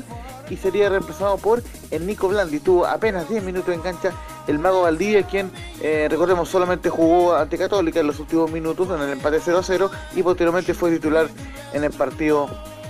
y 0.51 0.59
sería 0.59 0.91
reemplazado 0.91 1.39
por 1.39 1.63
el 1.91 2.07
Nico 2.07 2.29
Blandi. 2.29 2.61
Tuvo 2.61 2.85
apenas 2.85 3.31
10 3.31 3.45
minutos 3.45 3.75
en 3.75 3.81
cancha 3.81 4.13
el 4.47 4.59
Mago 4.59 4.83
Valdivia, 4.83 5.23
quien, 5.25 5.51
eh, 5.81 6.07
recordemos, 6.11 6.49
solamente 6.49 6.89
jugó 6.89 7.35
ante 7.35 7.59
Católica 7.59 8.01
en 8.01 8.07
los 8.07 8.21
últimos 8.21 8.51
minutos 8.51 8.89
en 8.91 9.01
el 9.01 9.11
empate 9.11 9.41
0-0 9.41 9.91
y 10.15 10.23
posteriormente 10.23 10.75
fue 10.75 10.91
titular 10.91 11.29
en 11.73 11.85
el 11.85 11.93
partido 11.93 12.49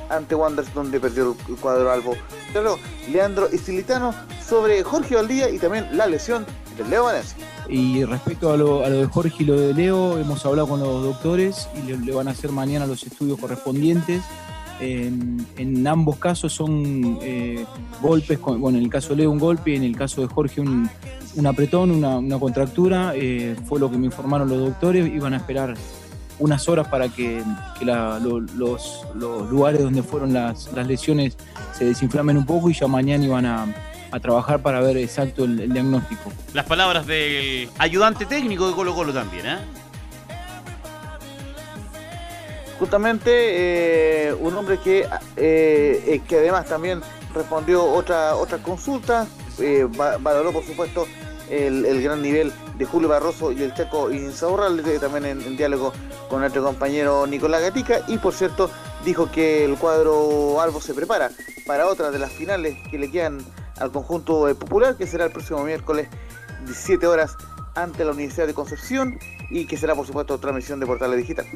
ante 0.08 0.34
Wanderers 0.34 0.72
donde 0.74 1.00
perdió 1.00 1.36
el 1.48 1.56
cuadro 1.56 1.90
albo. 1.90 2.14
Pero 2.52 2.78
Leandro 3.10 3.48
Istilitano 3.52 4.14
sobre 4.46 4.82
Jorge 4.82 5.16
Valdivia 5.16 5.50
y 5.50 5.58
también 5.58 5.88
la 5.96 6.06
lesión 6.06 6.46
de 6.76 6.84
Leo 6.84 7.04
Valencia. 7.04 7.36
Y 7.68 8.04
respecto 8.04 8.52
a 8.52 8.56
lo, 8.56 8.80
de 8.88 9.06
Jorge 9.06 9.42
y 9.42 9.44
lo 9.44 9.58
de 9.58 9.74
Leo, 9.74 10.18
hemos 10.18 10.44
hablado 10.46 10.68
con 10.68 10.80
los 10.80 11.02
doctores 11.02 11.68
y 11.74 11.92
le, 11.92 12.12
van 12.12 12.28
a 12.28 12.30
hacer 12.30 12.52
mañana 12.52 12.86
los 12.86 13.02
estudios 13.02 13.38
correspondientes. 13.38 14.22
En, 14.78 15.86
ambos 15.86 16.18
casos 16.18 16.52
son 16.52 17.18
eh, 17.22 17.64
golpes, 18.02 18.38
bueno, 18.40 18.76
en 18.76 18.84
el 18.84 18.90
caso 18.90 19.10
de 19.10 19.16
Leo 19.16 19.30
un 19.30 19.38
golpe 19.38 19.70
y 19.70 19.76
en 19.76 19.84
el 19.84 19.96
caso 19.96 20.20
de 20.20 20.26
Jorge 20.26 20.60
un, 20.60 20.88
apretón, 21.44 21.90
una, 21.90 22.38
contractura. 22.38 23.12
Eh, 23.16 23.57
fue 23.66 23.81
lo 23.81 23.90
que 23.90 23.99
me 23.99 24.07
informaron 24.07 24.49
los 24.49 24.59
doctores. 24.59 25.12
Iban 25.12 25.35
a 25.35 25.38
esperar 25.38 25.75
unas 26.38 26.68
horas 26.68 26.87
para 26.88 27.09
que, 27.09 27.42
los, 27.83 29.05
lugares 29.51 29.83
donde 29.83 30.03
fueron 30.03 30.33
las, 30.33 30.72
las 30.72 30.87
lesiones 30.87 31.37
se 31.72 31.85
desinflamen 31.85 32.37
un 32.37 32.46
poco 32.46 32.70
y 32.70 32.75
ya 32.75 32.87
mañana 32.87 33.25
iban 33.25 33.46
a 33.46 33.66
a 34.11 34.20
trabajar 34.20 34.61
para 34.61 34.81
ver 34.81 34.96
exacto 34.96 35.44
el, 35.44 35.72
diagnóstico. 35.72 36.33
Las 36.55 36.66
palabras 36.66 37.07
del 37.07 37.68
ayudante 37.79 38.27
técnico 38.27 38.68
de 38.68 38.75
Colo 38.75 38.94
Colo 38.94 39.12
también, 39.12 39.46
¿eh? 39.46 39.59
Justamente 42.79 43.31
eh, 43.33 44.35
un 44.35 44.55
hombre 44.55 44.79
que, 44.79 45.01
eh, 45.37 46.05
eh, 46.07 46.20
que 46.29 46.37
además 46.37 46.66
también 46.66 47.01
respondió 47.35 47.85
otra, 47.85 48.37
otra 48.37 48.59
consulta, 48.59 49.27
valoró 50.20 50.53
por 50.53 50.64
supuesto 50.64 51.07
el, 51.50 52.02
gran 52.02 52.22
nivel 52.22 52.52
de 52.76 52.85
Julio 52.85 53.09
Barroso 53.09 53.52
y 53.52 53.62
el 53.62 53.74
Chaco 53.74 54.11
Insaurral, 54.11 54.82
también 55.00 55.26
en, 55.26 55.56
diálogo 55.56 55.92
con 56.28 56.40
nuestro 56.40 56.62
compañero 56.62 57.26
Nicolás 57.26 57.62
Gatica, 57.62 58.00
y 58.09 58.18
por 58.18 58.35
cierto 58.35 58.70
dijo 59.04 59.30
que 59.30 59.64
el 59.64 59.76
cuadro 59.76 60.61
Albo 60.61 60.80
se 60.80 60.94
prepara 60.94 61.30
para 61.66 61.87
otra 61.87 62.11
de 62.11 62.18
las 62.18 62.32
finales 62.32 62.76
que 62.90 62.98
le 62.98 63.11
quedan 63.11 63.38
al 63.78 63.92
conjunto 63.92 64.54
popular, 64.56 64.96
que 64.96 65.06
será 65.06 65.26
el 65.26 65.32
próximo 65.32 65.62
miércoles 65.64 66.09
17 66.64 67.06
horas 67.06 67.37
ante 67.74 68.04
la 68.04 68.12
Universidad 68.12 68.46
de 68.46 68.54
Concepción 68.54 69.18
y 69.50 69.64
que 69.66 69.76
será 69.76 69.94
por 69.94 70.06
supuesto 70.06 70.38
transmisión 70.38 70.80
de 70.80 70.87
portales 70.87 71.18
digital. 71.18 71.46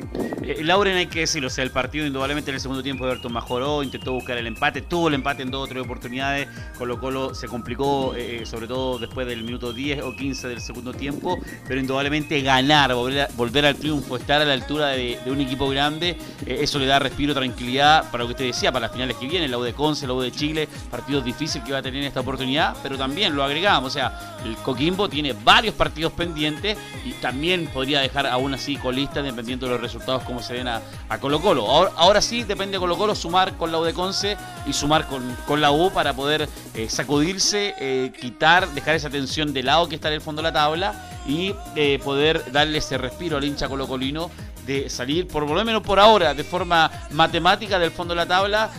Eh, 0.42 0.62
Lauren 0.62 0.96
hay 0.96 1.07
que 1.07 1.20
decirlo, 1.20 1.48
o 1.48 1.50
sea, 1.50 1.64
el 1.64 1.70
partido 1.70 2.07
indudablemente 2.07 2.50
en 2.50 2.55
el 2.55 2.61
segundo 2.61 2.83
tiempo 2.83 3.07
Everton 3.07 3.33
mejoró, 3.33 3.83
intentó 3.83 4.12
buscar 4.12 4.38
el 4.38 4.46
empate, 4.46 4.83
tuvo 4.83 5.09
el 5.09 5.14
empate 5.14 5.42
en 5.42 5.50
dos 5.50 5.64
o 5.64 5.66
tres 5.68 5.83
oportunidades, 5.83 6.48
Colo 6.79 7.00
Colo 7.00 7.35
se 7.35 7.48
complicó 7.48 8.14
eh, 8.16 8.46
sobre 8.46 8.66
todo 8.66 8.98
después 8.98 9.26
del 9.26 9.42
minuto 9.42 9.72
10 9.72 10.03
o 10.03 10.14
15 10.14 10.48
del 10.48 10.61
segundo 10.61 10.92
tiempo, 10.92 11.38
pero 11.66 11.81
indudablemente 11.81 12.40
ganar, 12.42 12.94
volver, 12.94 13.64
al 13.64 13.76
triunfo, 13.76 14.16
estar 14.16 14.40
a 14.40 14.44
la 14.44 14.55
altura 14.55 14.88
de, 14.88 15.18
un 15.26 15.40
equipo 15.40 15.68
grande, 15.68 16.16
eh, 16.46 16.59
eso 16.61 16.79
le 16.79 16.87
da 16.87 16.98
respiro, 16.98 17.35
tranquilidad 17.35 18.11
para 18.11 18.24
lo 18.24 18.29
que 18.29 18.33
usted 18.33 18.46
decía, 18.46 18.72
para 18.72 18.87
las 18.87 18.92
finales 18.92 19.16
que 19.16 19.26
vienen, 19.26 19.50
la 19.50 19.59
U 19.59 19.62
de 19.62 19.72
Conce, 19.72 20.07
la 20.07 20.14
U 20.14 20.20
de 20.20 20.33
Chile, 20.33 20.68
partidos 20.90 21.24
difíciles 21.24 21.64
que 21.64 21.72
va 21.72 21.79
a 21.79 21.83
tener 21.83 22.03
esta 22.05 22.20
oportunidad, 22.20 22.76
pero 22.83 22.96
también 22.96 23.35
lo 23.35 23.42
agregamos, 23.42 23.90
o 23.90 23.92
sea, 23.92 24.38
el 24.44 24.57
Coquimbo 24.57 25.09
tiene 25.09 25.33
varios 25.33 25.74
partidos 25.74 26.12
pendientes 26.12 26.79
y 27.05 27.12
también 27.14 27.66
podría 27.81 28.01
dejar 28.01 28.27
aún 28.27 28.53
así 28.53 28.77
colista 28.77 29.23
dependiendo 29.23 29.64
de 29.64 29.73
los 29.73 29.81
resultados 29.81 30.23
como 30.25 30.43
se 30.43 30.53
den 30.53 30.69
a, 30.69 30.83
Colo 31.19 31.40
Colo. 31.40 31.66
Ahora, 31.66 32.21
sí 32.21 32.43
depende 32.43 32.73
de 32.73 32.79
Colo 32.79 32.99
Colo 32.99 33.14
sumar 33.14 33.57
con 33.57 33.73
la 33.73 33.79
U 33.79 33.85
de 33.85 33.95
Conce 33.95 34.37
y 34.66 34.75
sumar 34.75 35.07
con, 35.07 35.62
la 35.62 35.71
U 35.71 35.90
para 35.90 36.12
poder 36.12 36.47
eh, 36.75 36.90
sacudirse, 36.90 37.75
eh, 37.79 38.12
quitar, 38.21 38.69
dejar 38.75 38.97
esa 38.97 39.09
tensión 39.09 39.55
de 39.55 39.62
lado 39.62 39.88
que 39.88 39.95
está 39.95 40.09
en 40.09 40.14
el 40.14 40.21
fondo 40.21 40.43
de 40.43 40.49
la 40.49 40.53
tabla 40.53 40.93
y 41.27 41.55
eh, 41.75 41.99
poder 42.05 42.53
darle 42.53 42.77
ese 42.77 42.99
respiro 42.99 43.38
al 43.38 43.45
hincha 43.45 43.66
colocolino 43.66 44.31
de 44.66 44.90
salir, 44.90 45.27
por 45.27 45.49
lo 45.49 45.64
menos 45.64 45.83
por 45.83 45.99
ahora, 45.99 46.35
de 46.35 46.45
forma 46.45 46.90
matemática 47.12 47.79
del 47.79 47.93
fondo 47.93 48.12
de 48.12 48.16
la 48.16 48.27
tabla, 48.27 48.71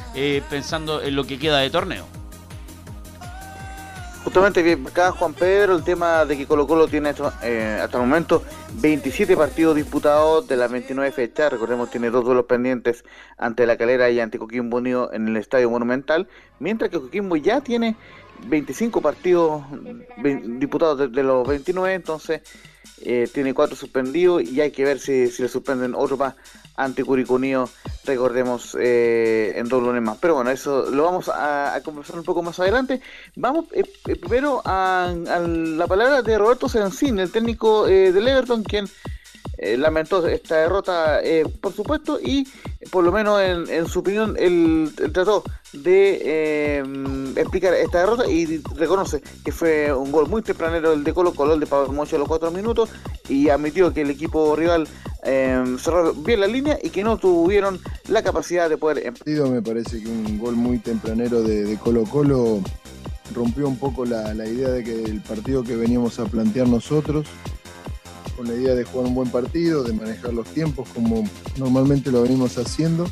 pensando 0.47 1.01
en 1.01 1.15
lo 1.15 1.25
que 1.25 1.39
queda 1.39 1.57
de 1.57 1.71
torneo. 1.71 2.20
Justamente 4.23 4.79
acá 4.87 5.11
Juan 5.11 5.33
Pedro, 5.33 5.75
el 5.75 5.83
tema 5.83 6.25
de 6.25 6.37
que 6.37 6.45
Colo 6.45 6.67
Colo 6.67 6.87
tiene 6.87 7.11
eh, 7.41 7.79
hasta 7.81 7.97
el 7.97 8.03
momento 8.03 8.43
27 8.75 9.35
partidos 9.35 9.75
disputados 9.75 10.47
de 10.47 10.57
las 10.57 10.71
29 10.71 11.11
fechas, 11.11 11.51
recordemos 11.51 11.89
tiene 11.89 12.11
dos 12.11 12.23
duelos 12.23 12.45
pendientes 12.45 13.03
ante 13.39 13.65
La 13.65 13.77
Calera 13.77 14.11
y 14.11 14.19
ante 14.19 14.37
Coquimbo 14.37 14.77
Unido 14.77 15.11
en 15.11 15.27
el 15.27 15.37
Estadio 15.37 15.71
Monumental, 15.71 16.27
mientras 16.59 16.91
que 16.91 16.99
Coquimbo 16.99 17.35
ya 17.35 17.61
tiene 17.61 17.95
25 18.47 19.01
partidos 19.01 19.63
disputados 20.59 21.11
de, 21.11 21.23
los 21.23 21.47
29, 21.47 21.93
entonces 21.93 22.41
eh, 23.01 23.27
tiene 23.33 23.53
cuatro 23.53 23.75
suspendidos 23.75 24.43
y 24.43 24.61
hay 24.61 24.71
que 24.71 24.83
ver 24.83 24.99
si, 24.99 25.27
si 25.27 25.43
le 25.43 25.49
suspenden 25.49 25.93
otro 25.95 26.17
más 26.17 26.35
ante 26.75 27.03
Curicunio, 27.03 27.69
recordemos, 28.05 28.75
eh, 28.79 29.53
en 29.55 29.67
dos 29.67 29.83
lunes 29.83 30.01
más. 30.01 30.17
Pero 30.19 30.35
bueno, 30.35 30.49
eso 30.49 30.89
lo 30.89 31.03
vamos 31.03 31.29
a, 31.29 31.79
conversar 31.83 32.17
un 32.17 32.25
poco 32.25 32.41
más 32.41 32.59
adelante. 32.59 33.01
Vamos 33.35 33.65
eh, 33.73 33.83
eh, 34.07 34.15
primero 34.15 34.61
a, 34.65 35.13
la 35.15 35.87
palabra 35.87 36.21
de 36.21 36.37
Roberto 36.37 36.69
Sensín, 36.69 37.19
el 37.19 37.31
técnico 37.31 37.85
del 37.85 38.27
Everton, 38.27 38.63
quien 38.63 38.87
lamentó 39.77 40.25
esta 40.27 40.57
derrota, 40.57 41.19
por 41.59 41.73
supuesto, 41.73 42.19
y 42.19 42.47
por 42.89 43.03
lo 43.03 43.11
menos 43.11 43.41
en, 43.41 43.87
su 43.87 43.99
opinión, 43.99 44.35
él, 44.39 44.91
trató 45.13 45.43
de 45.73 46.81
explicar 47.35 47.73
esta 47.73 47.99
derrota 47.99 48.27
y 48.29 48.61
reconoce 48.75 49.21
que 49.45 49.51
fue 49.51 49.93
un 49.93 50.11
gol 50.11 50.27
muy 50.27 50.41
tempranero 50.41 50.93
el 50.93 51.03
de 51.03 51.13
Colo 51.13 51.33
Colo, 51.33 51.53
el 51.53 51.59
de 51.59 51.67
Pablo 51.67 51.93
Mocho 51.93 52.15
a 52.15 52.19
los 52.19 52.27
cuatro 52.27 52.51
minutos, 52.51 52.89
y 53.29 53.49
admitió 53.49 53.93
que 53.93 54.01
el 54.01 54.09
equipo 54.09 54.55
rival 54.55 54.87
eh, 55.23 55.75
cerraron 55.77 56.23
bien 56.23 56.39
la 56.39 56.47
línea 56.47 56.79
y 56.81 56.89
que 56.89 57.03
no 57.03 57.17
tuvieron 57.17 57.79
la 58.07 58.23
capacidad 58.23 58.69
de 58.69 58.77
poder... 58.77 59.05
Em- 59.05 59.51
me 59.51 59.61
parece 59.61 60.01
que 60.01 60.09
un 60.09 60.39
gol 60.39 60.55
muy 60.55 60.79
tempranero 60.79 61.43
de, 61.43 61.77
Colo 61.77 62.03
Colo 62.03 62.61
rompió 63.33 63.67
un 63.67 63.77
poco 63.77 64.05
la, 64.05 64.33
idea 64.45 64.69
de 64.69 64.83
que 64.83 65.03
el 65.03 65.21
partido 65.21 65.63
que 65.63 65.75
veníamos 65.75 66.19
a 66.19 66.25
plantear 66.25 66.67
nosotros, 66.67 67.27
con 68.41 68.47
la 68.47 68.59
idea 68.59 68.73
de 68.73 68.83
jugar 68.85 69.07
un 69.07 69.13
buen 69.13 69.29
partido, 69.29 69.83
de 69.83 69.93
manejar 69.93 70.33
los 70.33 70.47
tiempos 70.47 70.89
como 70.95 71.23
normalmente 71.57 72.11
lo 72.11 72.23
venimos 72.23 72.57
haciendo. 72.57 73.05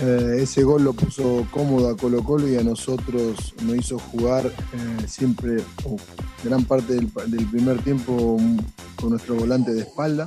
Eh, 0.00 0.38
ese 0.40 0.64
gol 0.64 0.82
lo 0.82 0.94
puso 0.94 1.46
cómodo 1.52 1.90
a 1.90 1.96
Colo 1.96 2.24
Colo 2.24 2.48
y 2.48 2.56
a 2.56 2.64
nosotros 2.64 3.54
nos 3.62 3.76
hizo 3.76 4.00
jugar 4.00 4.46
eh, 4.46 5.06
siempre, 5.06 5.62
gran 6.42 6.64
parte 6.64 6.94
del, 6.94 7.06
primer 7.52 7.80
tiempo, 7.84 8.36
con 8.96 9.10
nuestro 9.10 9.36
volante 9.36 9.72
de 9.72 9.82
espalda. 9.82 10.26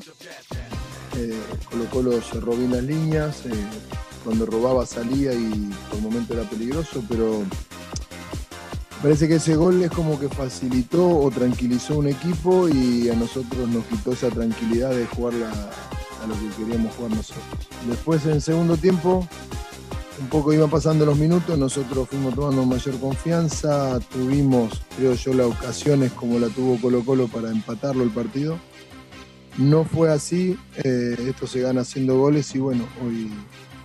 Eh, 1.18 1.38
Colo 1.70 1.86
Colo 1.92 2.22
cerró 2.22 2.56
bien 2.56 2.72
las 2.72 2.84
líneas, 2.84 3.46
eh, 3.48 3.52
cuando 4.24 4.46
robaba 4.46 4.86
salía 4.86 5.34
y 5.34 5.74
por 5.90 5.98
el 5.98 6.04
momento 6.04 6.36
era 6.36 6.50
peligroso, 6.50 7.04
pero 7.10 7.44
parece 9.02 9.28
que 9.28 9.36
ese 9.36 9.56
gol 9.56 9.84
es 9.84 9.92
como 9.92 10.20
que 10.20 10.30
facilitó 10.30 11.20
o 11.20 11.32
tranquilizó 11.32 11.98
un 11.98 12.08
equipo 12.08 12.68
y 12.68 13.10
a 13.10 13.16
nosotros 13.16 13.68
nos 13.70 13.86
quitó 13.86 14.14
esa 14.14 14.30
tranquilidad 14.30 14.92
de 14.92 15.06
jugar 15.06 15.34
a 15.36 16.28
lo 16.28 16.34
que 16.34 16.64
queríamos 16.64 16.96
jugar 16.96 17.12
nosotros. 17.12 17.68
Después 17.88 18.26
en 18.26 18.42
segundo 18.42 18.78
tiempo 18.78 19.28
un 20.20 20.28
poco 20.30 20.54
iban 20.54 20.70
pasando 20.70 21.06
los 21.06 21.18
minutos, 21.18 21.58
nosotros 21.58 22.10
fuimos 22.10 22.34
tomando 22.34 22.66
mayor 22.66 23.00
confianza, 23.00 24.00
tuvimos, 24.12 24.82
creo 24.98 25.14
yo, 25.14 25.34
las 25.34 25.48
ocasiones 25.48 26.12
como 26.14 26.40
la 26.40 26.48
tuvo 26.48 26.80
Colo 26.82 27.04
Colo 27.06 27.28
para 27.28 27.50
empatarlo 27.50 28.04
el 28.04 28.10
partido. 28.10 28.58
No 29.58 29.86
fue 29.86 30.12
así, 30.12 30.58
eh, 30.84 31.16
esto 31.28 31.48
se 31.48 31.62
gana 31.62 31.82
haciendo 31.82 32.18
goles 32.18 32.54
y 32.56 32.60
bueno, 32.60 32.88
hoy, 33.04 33.32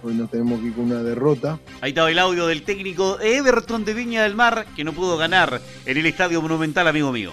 hoy 0.02 0.14
nos 0.14 0.30
tenemos 0.30 0.60
que 0.60 0.66
ir 0.66 0.74
con 0.74 0.84
una 0.84 1.02
derrota. 1.02 1.58
Ahí 1.80 1.90
estaba 1.90 2.10
el 2.10 2.18
audio 2.18 2.46
del 2.46 2.62
técnico 2.62 3.18
Everton 3.20 3.84
de 3.84 3.94
Viña 3.94 4.22
del 4.22 4.34
Mar 4.34 4.66
que 4.76 4.84
no 4.84 4.92
pudo 4.92 5.16
ganar 5.16 5.60
en 5.86 5.96
el 5.96 6.06
Estadio 6.06 6.42
Monumental, 6.42 6.88
amigo 6.88 7.12
mío. 7.12 7.32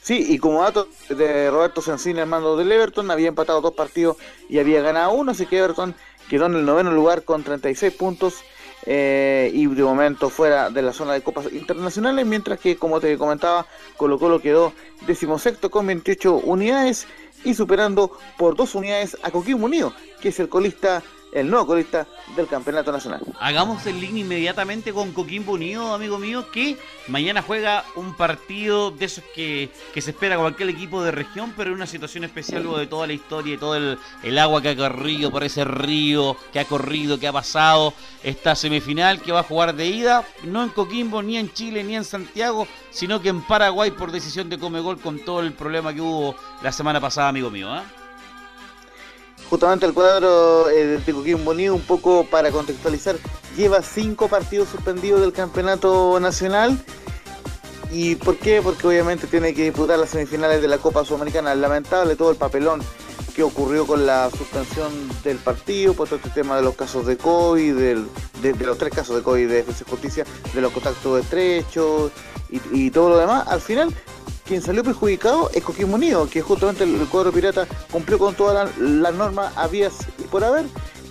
Sí, 0.00 0.26
y 0.28 0.38
como 0.38 0.62
dato 0.62 0.88
de 1.08 1.50
Roberto 1.50 1.80
Sensini, 1.80 2.20
el 2.20 2.26
mando 2.26 2.58
del 2.58 2.70
Everton, 2.70 3.10
había 3.10 3.28
empatado 3.28 3.62
dos 3.62 3.72
partidos 3.72 4.18
y 4.50 4.58
había 4.58 4.82
ganado 4.82 5.12
uno, 5.12 5.32
así 5.32 5.46
que 5.46 5.56
Everton 5.56 5.94
quedó 6.28 6.44
en 6.46 6.56
el 6.56 6.66
noveno 6.66 6.92
lugar 6.92 7.22
con 7.22 7.42
36 7.42 7.94
puntos 7.94 8.44
eh, 8.84 9.50
y 9.54 9.66
de 9.66 9.82
momento 9.82 10.28
fuera 10.28 10.68
de 10.68 10.82
la 10.82 10.92
zona 10.92 11.14
de 11.14 11.22
copas 11.22 11.50
internacionales, 11.50 12.26
mientras 12.26 12.60
que, 12.60 12.76
como 12.76 13.00
te 13.00 13.16
comentaba, 13.16 13.66
Colo 13.96 14.18
Colo 14.18 14.40
quedó 14.40 14.74
decimosexto 15.06 15.70
con 15.70 15.86
28 15.86 16.34
unidades 16.34 17.06
y 17.44 17.54
superando 17.54 18.10
por 18.38 18.56
dos 18.56 18.74
unidades 18.74 19.16
a 19.22 19.30
Coquimbo 19.30 19.66
Unido, 19.66 19.92
que 20.20 20.30
es 20.30 20.40
el 20.40 20.48
colista 20.48 21.02
el 21.34 21.50
nuevo 21.50 21.66
colista 21.66 22.06
del 22.36 22.46
campeonato 22.46 22.92
nacional. 22.92 23.20
Hagamos 23.40 23.84
el 23.86 24.00
link 24.00 24.16
inmediatamente 24.16 24.92
con 24.92 25.12
Coquimbo 25.12 25.52
Unido, 25.52 25.92
amigo 25.92 26.16
mío, 26.16 26.50
que 26.50 26.78
mañana 27.08 27.42
juega 27.42 27.84
un 27.96 28.14
partido 28.14 28.92
de 28.92 29.04
esos 29.04 29.24
que, 29.34 29.70
se 29.94 30.10
espera 30.10 30.36
con 30.36 30.44
cualquier 30.44 30.68
equipo 30.68 31.02
de 31.02 31.10
región, 31.10 31.52
pero 31.56 31.70
en 31.70 31.76
una 31.76 31.86
situación 31.86 32.22
especial 32.24 32.62
luego 32.62 32.78
de 32.78 32.86
toda 32.86 33.06
la 33.08 33.12
historia 33.12 33.54
y 33.54 33.58
todo 33.58 33.76
el, 33.76 34.38
agua 34.38 34.62
que 34.62 34.70
ha 34.70 34.76
corrido 34.76 35.30
por 35.30 35.42
ese 35.42 35.64
río, 35.64 36.36
que 36.52 36.60
ha 36.60 36.64
corrido, 36.64 37.18
que 37.18 37.26
ha 37.26 37.32
pasado, 37.32 37.94
esta 38.22 38.54
semifinal 38.54 39.20
que 39.20 39.32
va 39.32 39.40
a 39.40 39.44
jugar 39.44 39.74
de 39.74 39.86
ida, 39.86 40.24
no 40.44 40.62
en 40.62 40.68
Coquimbo, 40.68 41.22
ni 41.22 41.36
en 41.36 41.52
Chile, 41.52 41.82
ni 41.82 41.96
en 41.96 42.04
Santiago, 42.04 42.68
sino 42.90 43.20
que 43.20 43.30
en 43.30 43.42
Paraguay 43.42 43.90
por 43.90 44.12
decisión 44.12 44.48
de 44.48 44.58
Comegol 44.58 45.00
con 45.00 45.18
todo 45.18 45.40
el 45.40 45.52
problema 45.52 45.92
que 45.92 46.00
hubo 46.00 46.36
la 46.62 46.70
semana 46.70 47.00
pasada, 47.00 47.28
amigo 47.28 47.50
mío. 47.50 47.74
¿eh? 47.74 48.03
Justamente 49.50 49.86
el 49.86 49.94
cuadro 49.94 50.68
eh, 50.70 50.98
de 50.98 51.12
Coquimbo 51.12 51.52
Unido, 51.52 51.74
un 51.74 51.82
poco 51.82 52.24
para 52.24 52.50
contextualizar, 52.50 53.16
lleva 53.56 53.82
cinco 53.82 54.28
partidos 54.28 54.68
suspendidos 54.68 55.20
del 55.20 55.32
campeonato 55.32 56.18
nacional. 56.20 56.78
¿Y 57.90 58.16
por 58.16 58.36
qué? 58.36 58.60
Porque 58.60 58.86
obviamente 58.86 59.26
tiene 59.26 59.54
que 59.54 59.64
disputar 59.64 59.98
las 59.98 60.10
semifinales 60.10 60.60
de 60.60 60.68
la 60.68 60.78
Copa 60.78 61.04
Sudamericana. 61.04 61.54
Lamentable 61.54 62.16
todo 62.16 62.30
el 62.30 62.36
papelón 62.36 62.82
que 63.36 63.42
ocurrió 63.42 63.86
con 63.86 64.06
la 64.06 64.30
suspensión 64.30 64.92
del 65.22 65.38
partido, 65.38 65.94
por 65.94 66.08
todo 66.08 66.16
este 66.16 66.30
tema 66.30 66.56
de 66.56 66.62
los 66.62 66.74
casos 66.74 67.06
de 67.06 67.16
COVID, 67.16 67.74
de, 67.74 68.64
los 68.64 68.78
tres 68.78 68.92
casos 68.92 69.16
de 69.16 69.22
COVID 69.22 69.48
de 69.48 69.60
FC 69.60 69.84
Justicia, 69.84 70.24
de 70.54 70.60
los 70.60 70.72
contactos 70.72 71.20
estrechos 71.20 72.12
y 72.50 72.90
todo 72.90 73.10
lo 73.10 73.18
demás. 73.18 73.46
Al 73.48 73.60
final 73.60 73.92
quien 74.44 74.62
salió 74.62 74.84
perjudicado 74.84 75.50
es 75.54 75.62
Coquimbo 75.62 75.94
Unido, 75.94 76.28
que 76.28 76.42
justamente 76.42 76.84
el, 76.84 77.06
cuadro 77.08 77.32
pirata 77.32 77.66
cumplió 77.90 78.18
con 78.18 78.34
todas 78.34 78.76
las 78.78 79.14
normas 79.14 79.52
habías 79.56 80.06
y 80.18 80.22
por 80.24 80.44
haber 80.44 80.66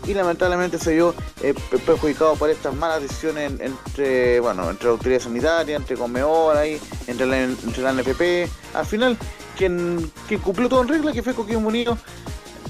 y 0.05 0.13
lamentablemente 0.13 0.77
se 0.77 0.93
vio 0.93 1.15
eh, 1.41 1.53
perjudicado 1.85 2.35
por 2.35 2.49
estas 2.49 2.75
malas 2.75 3.01
decisiones 3.01 3.53
entre 3.59 4.39
bueno 4.41 4.69
entre 4.69 4.87
la 4.87 4.91
autoridad 4.91 5.19
sanitaria, 5.21 5.77
entre 5.77 5.95
Conmebol 5.95 6.57
ahí, 6.57 6.79
entre 7.07 7.25
la, 7.25 7.41
entre 7.41 7.83
la 7.83 7.93
NFP. 7.93 8.49
Al 8.73 8.85
final, 8.85 9.17
quien, 9.57 10.11
cumplió 10.43 10.69
todo 10.69 10.81
en 10.81 10.89
regla, 10.89 11.13
que 11.13 11.23
fue 11.23 11.33
Coquimbo 11.33 11.69
Unido, 11.69 11.97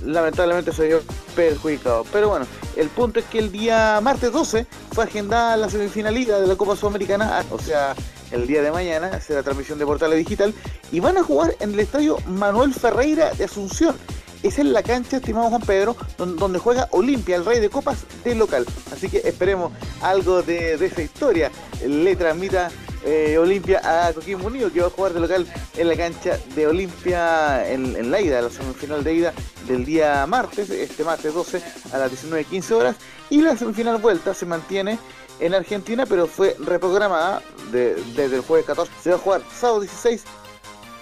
lamentablemente 0.05 0.71
se 0.71 0.87
vio 0.87 1.01
perjudicado. 1.35 2.05
Pero 2.11 2.29
bueno, 2.29 2.45
el 2.75 2.89
punto 2.89 3.19
es 3.19 3.25
que 3.25 3.39
el 3.39 3.51
día 3.51 3.99
martes 4.01 4.31
12 4.31 4.67
fue 4.91 5.05
agendada 5.05 5.57
la 5.57 5.69
semifinalidad 5.69 6.39
de 6.39 6.47
la 6.47 6.55
Copa 6.55 6.75
Sudamericana, 6.75 7.43
o 7.51 7.59
sea, 7.59 7.95
el 8.33 8.47
día 8.47 8.61
de 8.61 8.71
mañana, 8.71 9.21
será 9.21 9.43
transmisión 9.43 9.79
de 9.79 9.85
Portales 9.85 10.17
Digital, 10.17 10.53
y 10.91 10.99
van 10.99 11.17
a 11.17 11.23
jugar 11.23 11.55
en 11.59 11.73
el 11.73 11.79
estadio 11.79 12.17
Manuel 12.27 12.73
Ferreira 12.73 13.31
de 13.33 13.45
Asunción. 13.45 13.95
Es 14.41 14.59
en 14.59 14.73
la 14.73 14.83
cancha, 14.83 15.17
estimado 15.17 15.49
Juan 15.49 15.61
Pedro, 15.61 15.95
donde 16.17 16.59
juega 16.59 16.89
Olimpia, 16.91 17.37
el 17.37 17.45
rey 17.45 17.61
de 17.61 17.69
copas 17.69 18.05
del 18.25 18.39
local. 18.39 18.65
Así 18.91 19.07
que 19.07 19.19
esperemos 19.19 19.71
algo 20.01 20.41
de, 20.41 20.73
esa 20.73 21.01
historia. 21.01 21.49
Le 21.87 22.17
transmita 22.17 22.69
eh, 23.05 23.37
Olimpia 23.37 23.79
a 23.83 24.11
Coquimbo 24.11 24.47
Unido, 24.47 24.69
que 24.69 24.81
va 24.81 24.87
a 24.87 24.89
jugar 24.89 25.13
de 25.13 25.21
local 25.21 25.47
en 25.77 25.87
la 25.87 25.95
cancha 25.95 26.37
de 26.55 26.67
Olimpia 26.67 27.71
en, 27.71 28.11
la 28.11 28.19
ida, 28.19 28.41
la 28.41 28.49
semifinal 28.49 29.01
de 29.05 29.13
ida 29.13 29.33
del 29.65 29.85
día 29.85 30.25
martes, 30.27 30.69
este 30.69 31.05
martes 31.05 31.33
12 31.33 31.61
a 31.93 31.97
las 31.99 32.11
19.15 32.11 32.71
horas. 32.73 32.97
Y 33.29 33.41
la 33.41 33.55
semifinal 33.55 33.97
vuelta 33.97 34.33
se 34.33 34.45
mantiene 34.45 34.99
en 35.43 35.53
Argentina, 35.53 36.05
pero 36.05 36.25
fue 36.25 36.55
reprogramada 36.59 37.41
desde 37.71 38.35
el 38.35 38.41
jueves 38.41 38.65
14. 38.65 38.91
Se 39.01 39.09
va 39.09 39.17
a 39.17 39.19
jugar 39.19 39.41
sábado 39.53 39.81
16 39.81 40.23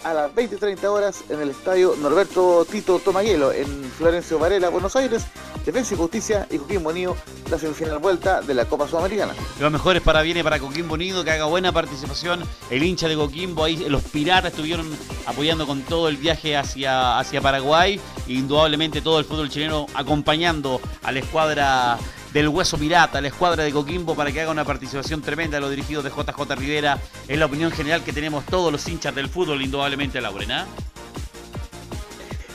a 0.04 0.14
las 0.14 0.32
20.30 0.34 0.84
horas 0.86 1.24
en 1.30 1.42
el 1.42 1.52
estadio 1.52 1.96
Norberto 2.02 2.66
Tito 2.66 2.98
Tomaguelo 2.98 3.52
en 3.52 3.68
Florencio 3.98 4.40
Varela, 4.40 4.70
Buenos 4.70 4.96
Aires. 4.96 5.26
Defensa 5.64 5.94
y 5.94 5.98
Justicia 5.98 6.48
y 6.50 6.58
Coquimbo 6.58 6.90
Unido, 6.90 7.16
la 7.52 7.60
semifinal 7.60 8.00
vuelta 8.00 8.42
de 8.42 8.56
la 8.56 8.66
Copa 8.66 8.88
Sudamericana. 8.88 9.36
Los 9.60 9.72
mejores 9.72 10.02
para 10.02 10.24
viene 10.24 10.44
para 10.44 10.58
Coquimbo 10.58 10.96
Unido, 10.96 11.24
que 11.24 11.30
haga 11.30 11.46
buena 11.46 11.72
participación. 11.72 12.44
El 12.72 12.82
hincha 12.82 13.08
de 13.08 13.16
Coquimbo, 13.16 13.64
ahí 13.64 13.78
los 13.88 14.02
piratas 14.02 14.54
estuvieron 14.54 14.90
apoyando 15.28 15.68
con 15.68 15.84
todo 15.84 16.08
el 16.08 16.18
viaje 16.18 16.58
hacia, 16.58 17.20
hacia 17.20 17.42
Paraguay. 17.42 18.02
Indudablemente 18.26 19.02
todo 19.02 19.20
el 19.20 19.26
fútbol 19.26 19.50
chileno 19.50 19.86
acompañando 19.94 20.82
a 21.04 21.12
la 21.12 21.20
escuadra 21.20 22.00
del 22.34 22.48
Hueso 22.48 22.78
Pirata, 22.78 23.20
la 23.22 23.28
escuadra 23.28 23.64
de 23.64 23.72
Coquimbo, 23.72 24.16
para 24.16 24.32
que 24.32 24.42
haga 24.42 24.52
una 24.52 24.64
participación 24.64 25.22
tremenda 25.22 25.58
de 25.58 25.62
los 25.62 25.70
dirigidos 25.70 26.04
de 26.04 26.10
JJ 26.10 26.56
Rivera. 26.56 27.00
Es 27.28 27.38
la 27.38 27.46
opinión 27.46 27.72
general 27.72 28.04
que 28.04 28.14
tenemos 28.14 28.46
todos 28.46 28.72
los 28.72 28.88
hinchas 28.88 29.14
del 29.14 29.30
fútbol, 29.30 29.62
indudablemente, 29.62 30.22
Laurena. 30.22 30.66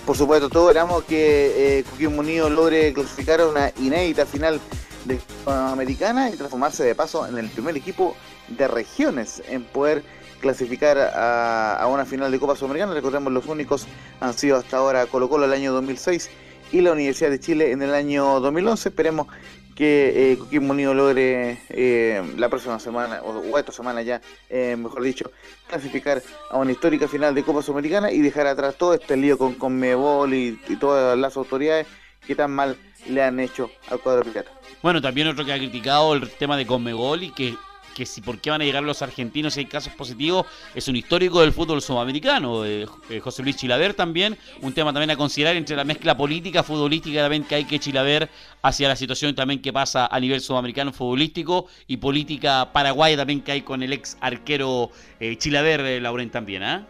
Por 0.06 0.16
supuesto, 0.16 0.48
todos 0.48 0.68
esperamos 0.68 1.04
que 1.04 1.78
eh, 1.78 1.84
Coquimbo 1.84 2.20
Unido 2.20 2.48
logre 2.48 2.92
clasificar 2.92 3.40
a 3.40 3.48
una 3.48 3.72
inédita 3.80 4.24
final 4.24 4.60
de 5.04 5.18
Americana 5.46 6.30
y 6.30 6.36
transformarse 6.36 6.84
de 6.84 6.94
paso 6.94 7.26
en 7.26 7.36
el 7.38 7.48
primer 7.50 7.76
equipo 7.76 8.16
de 8.48 8.68
regiones 8.68 9.42
en 9.48 9.64
poder 9.64 10.04
clasificar 10.40 10.98
a, 10.98 11.76
a, 11.76 11.86
una 11.88 12.04
final 12.04 12.30
de 12.30 12.38
Copa 12.38 12.56
Sudamericana. 12.56 12.94
Recordemos, 12.94 13.32
los 13.32 13.46
únicos 13.46 13.86
han 14.20 14.32
sido 14.34 14.56
hasta 14.56 14.76
ahora 14.76 15.06
Colo 15.06 15.28
Colo 15.28 15.44
el 15.44 15.52
año 15.52 15.72
2006 15.72 16.30
y 16.72 16.80
la 16.80 16.92
Universidad 16.92 17.30
de 17.30 17.40
Chile 17.40 17.72
en 17.72 17.82
el 17.82 17.94
año 17.94 18.40
2011. 18.40 18.88
Esperemos 18.88 19.28
que 19.76 20.32
eh, 20.32 20.38
Coquimbo 20.38 20.74
logre 20.74 21.60
eh, 21.68 22.22
la 22.38 22.48
próxima 22.48 22.80
semana, 22.80 23.20
o, 23.22 23.58
esta 23.58 23.72
semana 23.72 24.00
ya, 24.02 24.20
eh, 24.48 24.74
mejor 24.74 25.02
dicho, 25.02 25.30
clasificar 25.68 26.22
a 26.50 26.56
una 26.56 26.72
histórica 26.72 27.06
final 27.06 27.34
de 27.34 27.44
Copa 27.44 27.62
Sudamericana 27.62 28.10
y 28.10 28.20
dejar 28.20 28.46
atrás 28.46 28.76
todo 28.76 28.94
este 28.94 29.16
lío 29.18 29.36
con, 29.36 29.54
con 29.54 29.76
Mebol 29.76 30.32
y, 30.32 30.58
todas 30.80 31.16
las 31.16 31.36
autoridades 31.36 31.86
que 32.26 32.34
tan 32.34 32.50
mal 32.50 32.76
le 33.08 33.22
han 33.22 33.38
hecho 33.38 33.70
al 33.90 34.00
cuadro 34.00 34.24
pirata. 34.24 34.50
Bueno, 34.82 35.00
también 35.00 35.28
otro 35.28 35.44
que 35.44 35.52
ha 35.52 35.58
criticado 35.58 36.14
el 36.14 36.28
tema 36.30 36.56
de 36.56 36.66
Conmebol 36.66 37.22
y 37.22 37.30
que 37.30 37.54
que 37.96 38.04
si 38.04 38.20
por 38.20 38.38
qué 38.38 38.50
van 38.50 38.60
a 38.60 38.64
llegar 38.64 38.82
los 38.82 39.00
argentinos 39.00 39.54
si 39.54 39.60
hay 39.60 39.66
casos 39.66 39.94
positivos, 39.94 40.44
es 40.74 40.86
un 40.86 40.96
histórico 40.96 41.40
del 41.40 41.52
fútbol 41.52 41.80
sudamericano. 41.80 42.66
Eh, 42.66 42.86
eh, 43.08 43.20
José 43.20 43.42
Luis 43.42 43.56
Chilaver 43.56 43.94
también, 43.94 44.36
un 44.60 44.74
tema 44.74 44.92
también 44.92 45.10
a 45.10 45.16
considerar 45.16 45.56
entre 45.56 45.74
la 45.76 45.84
mezcla 45.84 46.14
política, 46.14 46.62
futbolística 46.62 47.22
también 47.22 47.44
que 47.44 47.54
hay 47.54 47.64
que 47.64 47.78
Chilaver 47.78 48.28
hacia 48.60 48.88
la 48.88 48.96
situación 48.96 49.34
también 49.34 49.62
que 49.62 49.72
pasa 49.72 50.06
a 50.06 50.20
nivel 50.20 50.42
sudamericano 50.42 50.92
futbolístico 50.92 51.68
y 51.86 51.96
política 51.96 52.70
paraguaya 52.70 53.16
también 53.16 53.40
que 53.40 53.52
hay 53.52 53.62
con 53.62 53.82
el 53.82 53.94
ex 53.94 54.18
arquero 54.20 54.90
eh, 55.18 55.38
Chilaver, 55.38 55.80
eh, 55.80 56.00
Lauren 56.00 56.28
también, 56.28 56.62
¿ah? 56.64 56.86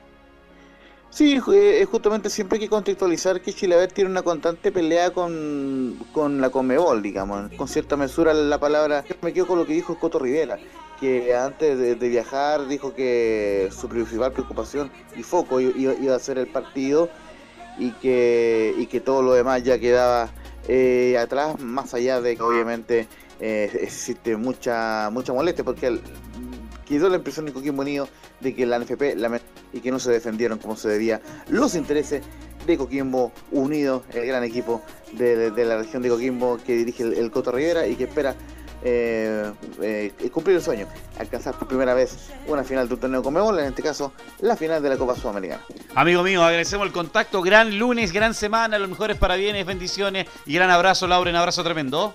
Sí, 1.10 1.38
justamente 1.38 2.28
siempre 2.28 2.56
hay 2.56 2.64
que 2.64 2.68
contextualizar 2.68 3.40
que 3.40 3.52
Chilaver 3.52 3.90
tiene 3.92 4.10
una 4.10 4.22
constante 4.22 4.72
pelea 4.72 5.12
con, 5.12 5.96
con 6.12 6.42
la 6.42 6.50
Comebol, 6.50 7.00
digamos. 7.00 7.52
Con 7.56 7.68
cierta 7.68 7.96
mesura 7.96 8.34
la 8.34 8.58
palabra. 8.58 9.02
Me 9.22 9.32
quedo 9.32 9.46
con 9.46 9.58
lo 9.58 9.64
que 9.64 9.72
dijo 9.72 9.98
Coto 9.98 10.18
Rivera 10.18 10.58
que 11.00 11.34
antes 11.34 11.78
de, 11.78 11.94
viajar 11.94 12.66
dijo 12.66 12.94
que 12.94 13.68
su 13.76 13.88
principal 13.88 14.32
preocupación 14.32 14.90
y 15.16 15.22
foco 15.22 15.60
iba, 15.60 16.14
a 16.14 16.18
ser 16.18 16.38
el 16.38 16.46
partido 16.46 17.08
y 17.78 17.92
que, 17.92 18.74
y 18.78 18.86
que 18.86 19.00
todo 19.00 19.22
lo 19.22 19.34
demás 19.34 19.62
ya 19.62 19.78
quedaba 19.78 20.30
eh, 20.68 21.16
atrás, 21.18 21.60
más 21.60 21.94
allá 21.94 22.20
de 22.20 22.36
que 22.36 22.42
obviamente 22.42 23.08
eh, 23.40 23.70
existe 23.82 24.36
mucha 24.36 25.10
mucha 25.12 25.32
molestia, 25.32 25.64
porque 25.64 26.00
quedó 26.86 27.08
la 27.08 27.16
impresión 27.16 27.46
de 27.46 27.52
Coquimbo 27.52 27.82
Unido 27.82 28.08
de 28.40 28.54
que 28.54 28.64
la 28.66 28.78
NFP 28.78 29.16
y 29.72 29.80
que 29.80 29.90
no 29.90 29.98
se 29.98 30.10
defendieron 30.10 30.58
como 30.58 30.76
se 30.76 30.88
debía. 30.88 31.20
Los 31.48 31.74
intereses 31.74 32.22
de 32.66 32.78
Coquimbo 32.78 33.32
Unido, 33.52 34.02
el 34.12 34.26
gran 34.26 34.42
equipo 34.42 34.82
de, 35.12 35.50
la 35.64 35.78
región 35.78 36.02
de 36.02 36.08
Coquimbo 36.08 36.58
que 36.64 36.74
dirige 36.74 37.02
el, 37.02 37.14
el 37.14 37.30
Coto 37.30 37.52
Rivera 37.52 37.86
y 37.86 37.96
que 37.96 38.04
espera 38.04 38.34
eh, 38.84 39.52
eh, 39.80 40.30
cumplir 40.32 40.56
el 40.56 40.62
sueño, 40.62 40.86
alcanzar 41.18 41.54
por 41.58 41.68
primera 41.68 41.94
vez 41.94 42.28
una 42.46 42.64
final 42.64 42.88
de 42.88 42.94
un 42.94 43.00
torneo 43.00 43.22
Conmebol, 43.22 43.58
en 43.58 43.66
este 43.66 43.82
caso 43.82 44.12
la 44.40 44.56
final 44.56 44.82
de 44.82 44.88
la 44.90 44.96
Copa 44.96 45.14
Sudamericana. 45.14 45.62
Amigo 45.94 46.22
mío, 46.22 46.42
agradecemos 46.42 46.86
el 46.86 46.92
contacto, 46.92 47.42
gran 47.42 47.78
lunes, 47.78 48.12
gran 48.12 48.34
semana, 48.34 48.78
los 48.78 48.88
mejores 48.88 49.16
parabienes, 49.16 49.66
bendiciones 49.66 50.26
y 50.44 50.54
gran 50.54 50.70
abrazo, 50.70 51.06
Laura, 51.06 51.30
un 51.30 51.36
abrazo 51.36 51.64
tremendo. 51.64 52.14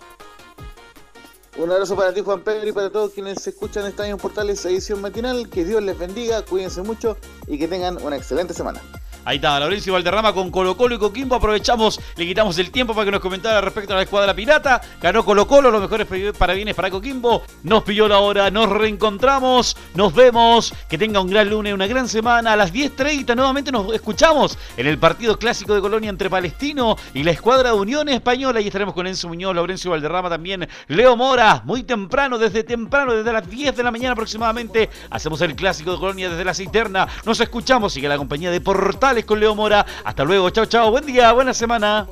Un 1.58 1.70
abrazo 1.70 1.98
para 1.98 2.14
ti, 2.14 2.22
Juan 2.22 2.42
Pedro, 2.42 2.70
y 2.70 2.72
para 2.72 2.90
todos 2.90 3.12
quienes 3.12 3.46
escuchan 3.46 3.86
Estadio 3.86 4.18
Portales 4.18 4.64
edición 4.66 5.02
matinal. 5.02 5.50
Que 5.50 5.66
Dios 5.66 5.84
les 5.84 6.00
bendiga, 6.00 6.44
cuídense 6.44 6.82
mucho 6.82 7.18
y 7.46 7.60
que 7.60 7.68
tengan 7.68 8.02
una 8.02 8.16
excelente 8.16 8.54
semana. 8.54 8.82
Ahí 9.24 9.36
está, 9.36 9.60
Laurencio 9.60 9.94
Valderrama 9.94 10.34
con 10.34 10.50
Colo 10.50 10.76
Colo 10.76 10.96
y 10.96 10.98
Coquimbo. 10.98 11.36
Aprovechamos, 11.36 12.00
le 12.16 12.26
quitamos 12.26 12.58
el 12.58 12.72
tiempo 12.72 12.96
para 12.96 13.06
que 13.06 13.12
nos 13.12 13.20
comentara 13.20 13.62
respecto 13.62 13.94
a 13.94 13.98
la 13.98 14.02
escuadra 14.02 14.34
pirata. 14.34 14.82
Ganó 15.00 15.24
Colo 15.24 15.46
Colo, 15.46 15.70
los 15.70 15.80
mejores 15.80 16.08
parabienes 16.36 16.74
para 16.74 16.90
Coquimbo. 16.90 17.44
Nos 17.62 17.84
pilló 17.84 18.08
la 18.08 18.18
hora, 18.18 18.50
nos 18.50 18.68
reencontramos, 18.70 19.78
nos 19.94 20.16
vemos. 20.16 20.74
Que 20.90 20.98
tenga 20.98 21.20
un 21.20 21.30
gran 21.30 21.52
lunes, 21.52 21.72
una 21.72 21.86
gran 21.86 22.08
semana. 22.08 22.54
A 22.54 22.56
las 22.56 22.74
10.30 22.74 23.36
nuevamente 23.36 23.72
nos 23.72 23.94
escuchamos 23.94 24.58
en 24.76 24.88
el 24.88 24.98
partido 24.98 25.38
clásico 25.38 25.76
de 25.76 25.82
Colonia 25.82 26.10
entre 26.10 26.28
Palestino 26.28 26.96
y 27.14 27.22
la 27.22 27.30
escuadra 27.30 27.70
de 27.70 27.76
Unión 27.76 28.10
Española. 28.10 28.60
Y 28.60 28.68
estaremos 28.68 28.96
con 28.96 29.06
Enzo 29.06 29.28
Muñoz, 29.28 29.54
Laurencio 29.54 29.92
Valderrama 29.92 30.30
también, 30.30 30.68
Leo 30.88 31.16
Mora. 31.16 31.62
Muy 31.64 31.84
temprano, 31.84 32.40
desde 32.40 32.64
temprano, 32.64 33.14
desde 33.14 33.32
las 33.32 33.48
10 33.48 33.78
de 33.78 33.84
la 33.84 33.92
mañana 33.92 34.14
aproximadamente. 34.14 34.90
Hacemos 35.12 35.42
el 35.42 35.56
clásico 35.56 35.92
de 35.92 36.00
Colonia 36.00 36.28
desde 36.28 36.44
la 36.44 36.56
cisterna. 36.56 37.08
Nos 37.24 37.40
escuchamos. 37.40 37.94
Sigue 37.94 38.10
la 38.10 38.18
compañía 38.18 38.50
de 38.50 38.62
Portal 38.62 39.11
con 39.26 39.40
Leo 39.40 39.54
Mora. 39.54 39.86
Hasta 40.06 40.24
luego, 40.24 40.50
chao, 40.52 40.66
chao, 40.66 40.90
buen 40.90 41.06
día, 41.06 41.34
buena 41.34 41.54
semana. 41.54 42.08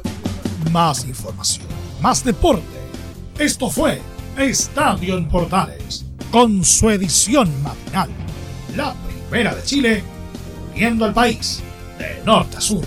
Más 0.71 1.05
información, 1.05 1.65
más 2.01 2.23
deporte. 2.25 2.63
Esto 3.37 3.69
fue 3.69 4.01
Estadio 4.37 5.15
en 5.17 5.29
Portales, 5.29 6.05
con 6.29 6.63
su 6.65 6.89
edición 6.89 7.49
matinal. 7.63 8.09
La 8.75 8.93
primera 8.93 9.55
de 9.55 9.63
Chile, 9.63 10.03
viendo 10.75 11.05
al 11.05 11.13
país 11.13 11.63
de 11.97 12.21
norte 12.25 12.57
a 12.57 12.61
sur. 12.61 12.83